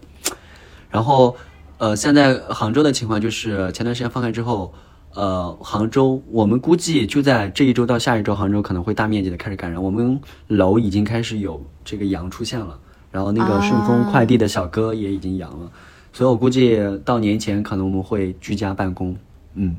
[0.90, 1.36] 然后，
[1.78, 4.74] 呃，现在杭州的情况就是前段时间放开之后，
[5.14, 9.80] 呃，杭州我们估计就在这一周到下一周，杭州可能会大面积的开始感染。
[9.80, 12.76] 我们楼已经开始有这个阳出现了，
[13.12, 15.70] 然后那个顺丰快递的小哥也已经阳了，
[16.14, 19.16] 所以我估计到年前可能我们会居家办公。
[19.54, 19.76] 嗯，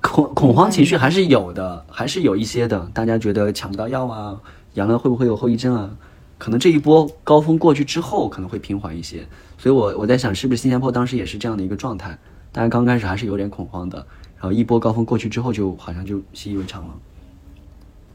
[0.00, 2.90] 恐恐慌情绪还是有的，还是有一些的。
[2.92, 4.36] 大家觉得抢不到药啊，
[4.74, 5.96] 阳了会不会有后遗症啊？
[6.36, 9.24] 可能这一波高峰过去之后，可能会平缓一些。
[9.56, 12.18] 所以我我在想，是不是新加坡当时也是这样的一个状态？
[12.50, 13.98] 大家刚开始还是有点恐慌的，
[14.34, 16.94] 然后一波高峰过去之后，就好像就习以为常了。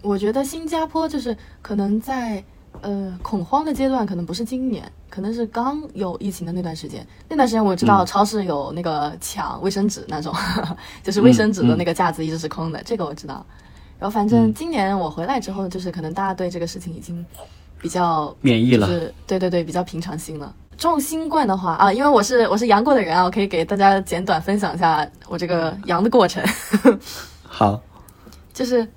[0.01, 2.43] 我觉得新加坡就是可能在
[2.81, 7.05] 呃恐慌的阶段，可能不是今年，可能是刚有疫情的那段时间。
[7.29, 10.33] 那段时间我知道超市有那个抢卫生纸那种，
[11.03, 13.45] 就是卫生纸的那个架子一直是空的，这个我知道。
[13.99, 17.23] 然后反正今年我回来之后，就是可能大家对这个事情已经
[17.79, 20.53] 比较免疫了就是对对对，比较平常心了。
[20.77, 26.43] 中新冠的话啊，因为我是我是阳过的人啊，我可以给大家简短分享一下我这个阳的过程。
[27.45, 27.79] 好，
[28.51, 28.87] 就是，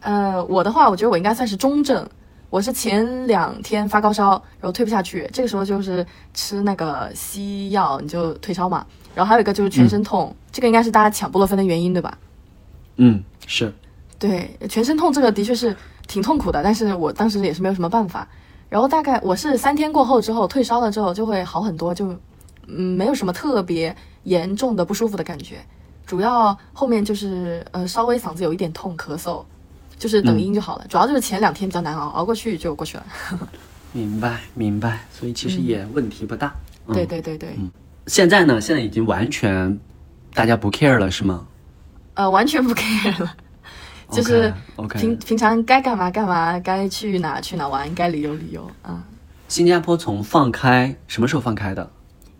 [0.00, 2.08] 呃，我的话，我觉得我应该算是中症。
[2.54, 4.30] 我是前两天发高烧，
[4.60, 8.86] 然后退不下去，这个时候就是吃那个西药，你就退烧嘛。
[9.12, 12.16] 然后还有一个就是全身痛，这个应该是大家抢布洛芬的原因，对吧？
[12.94, 13.74] 嗯，是，
[14.20, 15.76] 对，全身痛这个的确是
[16.06, 18.28] 挺痛苦的，但是我当时也是没有什么办法。
[18.68, 22.16] 然后大概我是三天过后之后退烧了之后就会好很多，就
[22.68, 23.92] 嗯没有什么特别
[24.22, 25.56] 严重的不舒服的感觉，
[26.06, 29.42] 主要后面就是呃稍微嗓子有一点痛咳嗽，
[29.98, 30.86] 就是等音就好了。
[30.88, 33.06] 主要就是前两天比较难熬，熬过去就过去了。
[33.92, 35.06] 明白明白。
[35.12, 36.54] 所以其实也问题不大。
[36.86, 37.56] 嗯、对对对对，
[38.06, 39.78] 现在呢，现在已经完全
[40.34, 41.46] 大家不 care 了，是吗？
[42.14, 43.34] 呃完全不 care 了。
[44.10, 44.52] 就是
[44.92, 45.16] 平。
[45.16, 49.02] 平常该干嘛干嘛，该去哪去哪玩，该旅游旅游啊。
[49.48, 51.90] 新加坡从放开什么时候放开的？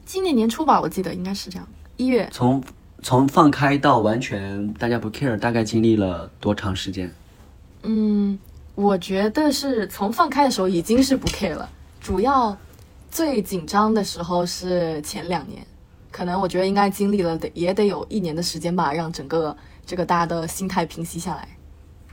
[0.04, 2.28] 今年年初吧，我记得应该是这样，一月。
[2.30, 2.62] 从
[3.02, 7.10] 从放开到完全大家不 care，大概经历了多长时间？
[7.84, 8.38] 嗯，
[8.74, 11.68] 我觉得是从放开的时候已经是不 care 了，
[12.00, 12.56] 主要
[13.10, 15.64] 最紧张的时候是前两年，
[16.10, 19.56] 可能我觉得应该经历了得也得有一年的时间吧，让整个
[19.86, 21.48] 这个大家的心态平息下来。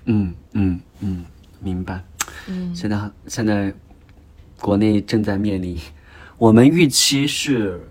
[0.05, 1.25] 嗯嗯嗯，
[1.59, 2.03] 明白。
[2.47, 3.73] 嗯现在现在
[4.59, 5.77] 国内正在面临，
[6.37, 7.89] 我们预期是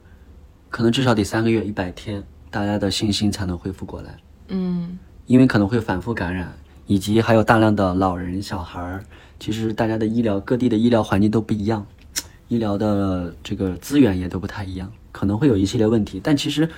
[0.68, 4.16] 可能至少得三个月一百天，大家的信心才能恢复过来，
[4.48, 6.52] 嗯因为可能会反复感染，
[6.90, 9.04] 以及还有大量的老人、小孩儿。
[9.38, 11.86] 其实大家的医疗各地的医疗环境都不一样，
[12.48, 16.20] 医疗的这个资源也都不太一样，可能会有一系列问题。
[16.20, 16.68] 但其实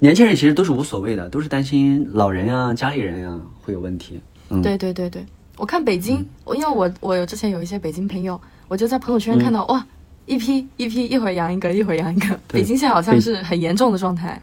[0.00, 4.20] 年轻人其实都是无所谓的，都是担心老人呀、家里人呀会有问题。
[4.48, 5.24] 嗯，对对对对，
[5.56, 9.86] 我看北京，我因为我我有之前有一些北京朋友，我就在朋友圈看到、哇，
[10.26, 12.36] 一批一批，一会儿阳一个，一会儿阳一个。
[12.48, 14.42] 北京现在好像是很严重的状态。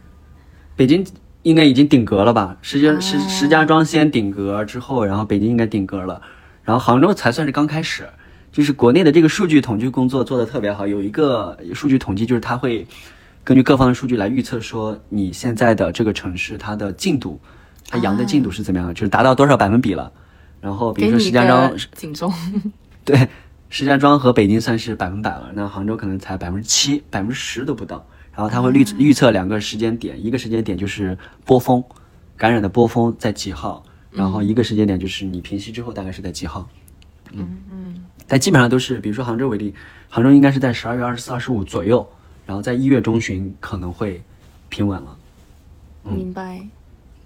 [0.74, 1.06] 北京
[1.42, 2.56] 应该已经顶格了吧？
[2.62, 6.20] 石家啊石石家庄先顶格之后，然后北京应该顶格了，
[6.64, 8.08] 然后杭州才算是刚开始。
[8.52, 12.86] 就是国内的这个数据统计工作做得特别好，有一个数据统计，就是它会
[13.42, 17.40] 根据各方的数据来预测说你现在的这个城市它的进度，
[17.88, 20.12] 它阳的进度是怎么样的，就是达到多少百分比了。
[20.60, 22.30] 然后比如说石家庄个警钟。
[23.06, 23.26] 对，
[23.70, 28.06] 石家庄和北京算是百分百了，那杭州可能才百分之七、百分之十都不到。
[28.34, 31.82] 然后它会预预测两个时间点，一个时间点就是波峰，
[32.36, 36.68] 感染的波峰在几号，然后一个时间点就是你平息之后大概是在几号。
[37.32, 39.74] 嗯嗯但基本上都是，比如说杭州为例，
[40.08, 42.06] 杭州应该是在十二月二十四、二十五左右，
[42.46, 44.22] 然后在一月中旬可能会
[44.70, 45.16] 平稳了。
[46.02, 46.60] 明白。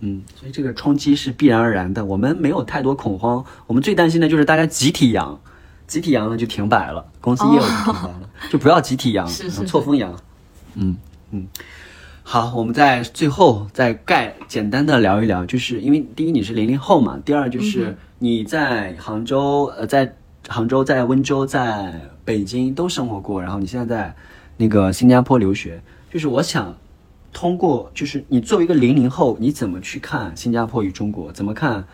[0.00, 5.40] 嗯，所以这个冲击是必然而然的，我们没有太多恐慌，我们最担心的就是大家集体阳，
[5.86, 9.26] 集体阳了就停摆了，公司业务就停摆了，就不要集体阳，
[9.66, 10.14] 错峰阳。
[10.77, 10.97] 嗯
[11.33, 11.47] 嗯，
[12.22, 20.14] 好，我们在最后再概简单的聊一聊，就是因为第一你是零零后嘛，第二就是你在杭州，呃，在
[20.49, 21.93] 杭州、在温州、在
[22.24, 24.14] 北京都生活过，然后你现在在
[24.57, 25.81] 那个新加坡留学，
[26.12, 26.77] 就是我想
[27.33, 31.33] 通过，就是你作为一个零零后，你怎么去看新加坡与中国？
[31.33, 31.85] 怎么看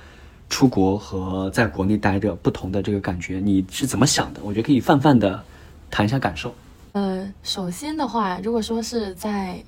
[0.48, 3.40] 出国和在国内待着不同的这个感觉？
[3.42, 4.40] 你是怎么想的？
[4.44, 5.42] 我觉得可以泛泛的
[5.90, 6.54] 谈一下感受。
[6.92, 9.62] 呃，首先的话，如果说是在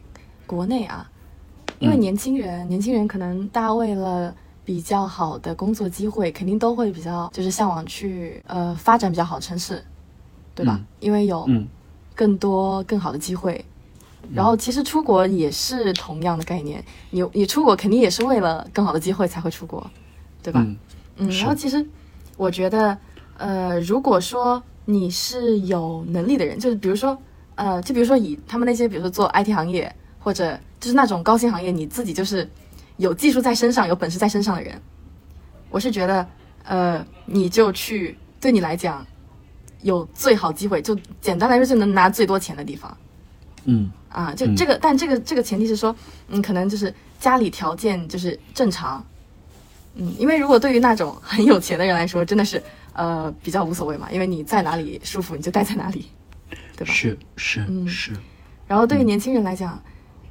[0.47, 1.11] 国内啊，
[1.79, 9.83] 因为嗯年轻人，年轻人可能大家为了比较好的工作机会，肯定都会比较就是向往去呃发展比较好的城市，
[10.55, 10.77] 对吧？
[10.79, 11.66] 嗯因为有嗯
[12.14, 13.64] 更多更好的机会。
[14.33, 19.87] 然后其实出国也是同样的概念，你你出国肯定也是为了更好的机会才会出国，
[20.43, 20.61] 对吧？
[20.62, 20.77] 嗯
[21.16, 21.87] 嗯，然后其实
[22.39, 22.99] 我觉得，
[23.37, 27.16] 呃，如果说你是有能力的人，就是比如说，
[27.55, 32.49] 呃，就比如说以他们那些，比如说做 IT 行业，或者就是那种高薪行业，你自己就是
[32.97, 34.80] 有技术在身上、有本事在身上的人，
[35.70, 36.26] 我是觉得，
[36.64, 39.07] 呃，你就去，对你来讲
[39.82, 42.97] 有最好机会，就简单来说就能拿最多钱的地方。
[43.64, 43.91] 嗯。
[44.14, 45.93] 啊，就这个，但这个这个前提是说，
[46.28, 49.05] 嗯，可能就是家里条件就是正常，
[49.97, 52.62] 嗯，因为如果对于那种很有钱的人来说，真的是
[52.95, 56.09] 呃比较无所谓嘛，因为你在哪里舒服你就待在哪里，
[56.76, 56.92] 对吧？
[56.92, 58.12] 是是嗯是，
[58.66, 59.80] 然后对于年轻人来讲，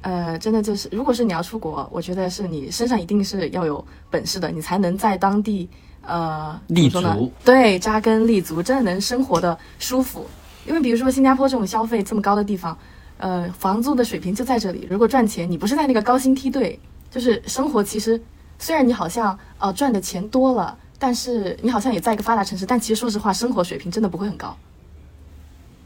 [0.00, 5.68] 呃，真的就是，如果是你要出国，我觉得是你身上一定是要有本事的，你才能在当地
[6.02, 10.26] 呃立足对，扎根立足，真的能生活的舒服。
[10.66, 12.76] 因为比如说新加坡这种消费这么高的地方，
[13.18, 14.86] 呃，房租的水平就在这里。
[14.90, 16.78] 如果赚钱，你不是在那个高薪梯队，
[17.10, 18.20] 就是生活其实
[18.58, 24.56] 虽然你好像呃赚的钱多了，但是你好像也在一个发达城市，但其实说实话，生活水平真的不会很高。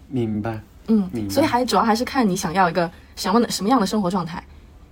[0.08, 0.60] 明白。
[0.86, 4.42] 嗯明，白所以还主要还是看你想要一个什么的什么样的生活状态。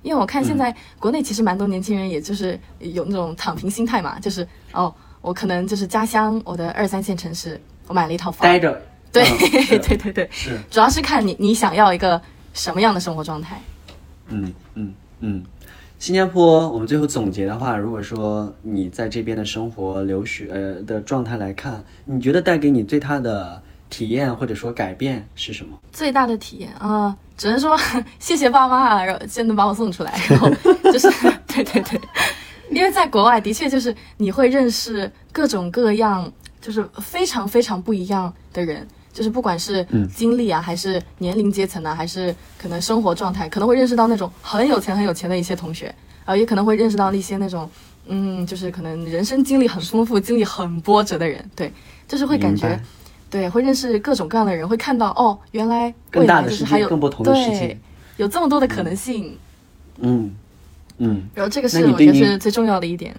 [0.03, 8.81] 因为我看现在国内其实蛮多年轻人，也就是有那种躺平心态嘛，就是哦，我可能就是家乡我的二三线城市，我买了一套房，待着。
[9.11, 12.21] 对、嗯 对对对，是，主要是看你你想要一个
[12.53, 13.61] 什么样的生活状态。
[14.29, 15.45] 嗯嗯嗯。
[15.99, 20.47] 新加坡，我们最后总结的话，如果说你在这边的生活、留学
[20.87, 25.79] 的状态来看，你觉得带给你最大的体验或者说改变是什么？
[25.93, 27.77] 最大的体验啊、只能说
[28.19, 30.51] 谢谢爸妈啊，然后先能把我送出来，然 后
[30.93, 31.11] 就是
[31.47, 31.99] 对对对，
[32.71, 36.31] 因为在国外的确就是你会认识各种各样，
[36.61, 38.87] 就是非常非常不一样的人，
[39.17, 45.93] 就是不管是嗯经历啊，还是年龄阶层啊，还是可能生活状态，可能会认识到那种很有钱很有钱的一些同学，
[46.27, 47.67] 啊，也可能会认识到一些那种
[48.09, 51.73] 嗯，就是可能人生经历很丰富、经历很波折的人，对，
[52.07, 52.79] 就是会感觉。
[53.31, 57.77] 对，会认识各种各样的人，会看到哦，原来更未来就是还有更不同的世界。，
[58.19, 59.35] 有这么多的可能性。
[59.99, 60.31] 嗯
[60.99, 63.17] 嗯，然后这个是我觉得是最重要的一点。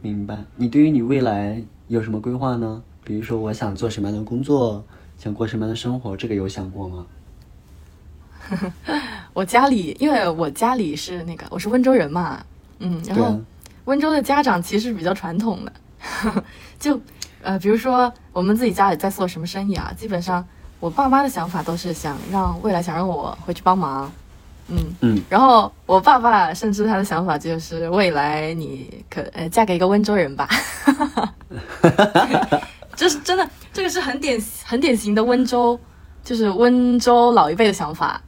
[0.00, 0.36] 明白。
[0.56, 2.82] 你对于你未来有什么规划呢？
[3.04, 4.84] 比如说，我想做什么样的工作，
[5.18, 7.06] 想过什么样的生活，这个有想过吗？
[9.34, 12.42] 我家里，因为我家里是那个我是温州人嘛，
[12.78, 13.38] 嗯，然后
[13.84, 15.72] 温州的家长其实比较传统的，
[16.78, 16.98] 就
[17.42, 20.46] 呃，比如说我们自己家里在做什么生意啊，基本上
[20.80, 24.10] 我爸妈的想法都是想让未来想让我回去帮忙，
[24.68, 30.48] 嗯，嗯，然后我爸爸甚至他的想法就是未来你可呃嫁给一个温州人吧，
[32.96, 33.48] 这是真的，
[33.78, 35.78] 这个是很典很典型的温州，
[36.24, 38.20] 就是温州老一辈的想法，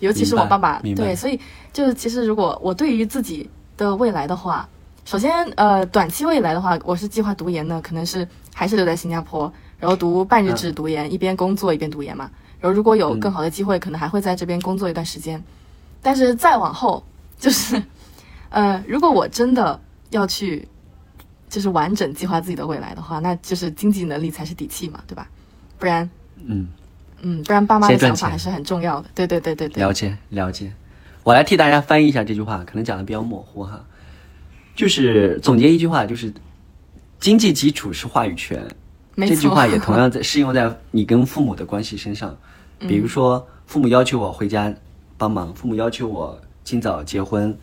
[0.00, 1.38] 尤其是我爸爸，对，所以
[1.72, 4.68] 就是其实如果我对于自己的未来的话，
[5.04, 12.28] 首先呃短期未来的话，我是计划读研的，可能是还是留在新加坡，然后读半日制读研，一边工作一边读研嘛。
[12.58, 15.40] 然后如果有更好的机会，可能还会在这边工作一段时间。
[16.02, 17.00] 但是再往后，
[17.38, 17.80] 就是，
[18.50, 19.80] 呃，如果我真的
[20.10, 20.66] 要去，
[21.50, 25.28] 就是完整计划自己的未来的话，那就是经济能力才是底气嘛，对吧？
[25.78, 26.08] 不然，
[26.44, 26.68] 嗯，
[27.20, 29.10] 嗯，不然爸妈的想法还是很重要的。
[29.14, 30.72] 对对对对对，了解了解。
[31.24, 33.84] 我来替大家翻译一下这句话，可能讲的比较模糊哈。
[34.74, 36.32] 就是总结一句话，就是
[37.18, 38.66] 经济基础是话语权。
[39.16, 42.34] 这句话也 同样在适用在你跟父母的关系身上。
[42.78, 44.72] 比如说，父母要求我回家
[45.18, 47.54] 帮忙，父母要求我尽早结婚，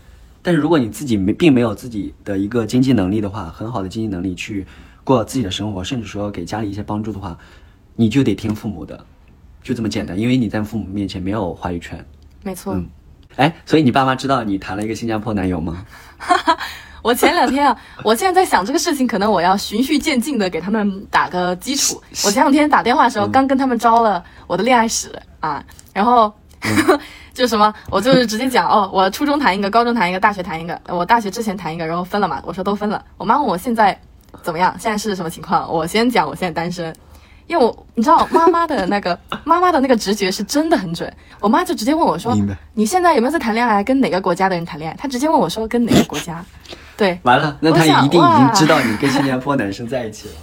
[0.48, 4.66] 但是如果你自己没并没有自己的一个经济能力的话，很好的经济能力去
[5.04, 7.38] 过自己的生活，甚至说给家里一些帮助的话，
[7.98, 9.06] 你就得听父母的，
[9.62, 12.02] 就这么简单，因为你在父母面前没有话语权。
[12.44, 12.74] 没错。
[12.74, 12.88] 嗯
[13.36, 15.86] 哎，所以你爸妈知道你谈了一个新加坡男友吗？
[17.04, 22.02] 我前两天啊，我现在在想这个事情，可能我要循序渐进的给他们打个基础。
[22.24, 25.62] 我前两天打电话的时候，刚跟他们招了我的恋爱史啊，
[25.94, 26.34] 然后。
[27.38, 33.04] 就什么，我就是直接讲哦，我初中谈一个，高中谈一个，大学谈一个，我大学之前谈一个，然后分了嘛，我说都分了。
[33.16, 33.96] 我妈问我现在
[34.42, 36.92] 怎么样，现在是什么情况，我先讲我现在单身，
[37.46, 42.36] 因为我你知道妈妈的那个 妈妈的那个直觉是真的很准，我妈就直接问我说，
[42.74, 44.98] 你现在有没有在谈恋爱，跟哪个国家的人谈恋爱？
[44.98, 46.44] 她直接问我说跟哪个国家，
[46.98, 50.34] 对，完了，那她一定已经知道你跟新加坡男生在一起了。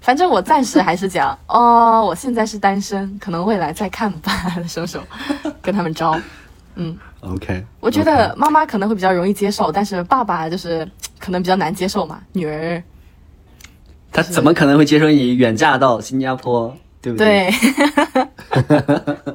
[0.00, 4.32] 反正我暂时还是讲 哦，我现在是单身，可能未来再看吧，
[4.68, 5.00] 收手，
[5.60, 6.18] 跟他们招。
[6.80, 10.88] 嗯，OK，我觉得妈妈可能会比较容易接受，但是爸爸就是
[11.18, 12.20] 可能比较难接受嘛。
[12.32, 12.80] 女儿
[14.12, 16.72] 他怎么可能会接受你远嫁到新加坡，
[17.02, 17.50] 对不对？
[18.68, 18.78] 对，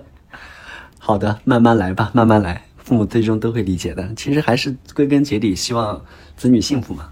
[0.97, 4.09] 好的，慢慢来吧，慢慢来，父母最终都会理解的。
[4.16, 6.01] 其实还是归根结底希望
[6.38, 7.09] 子女幸福嘛。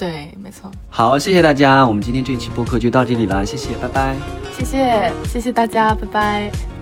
[0.00, 0.70] 对，没错。
[0.88, 4.16] 好，谢谢大家，我们今天这期播客就到这里了，谢谢，拜拜。
[4.56, 6.79] 谢谢，谢谢大家，拜拜。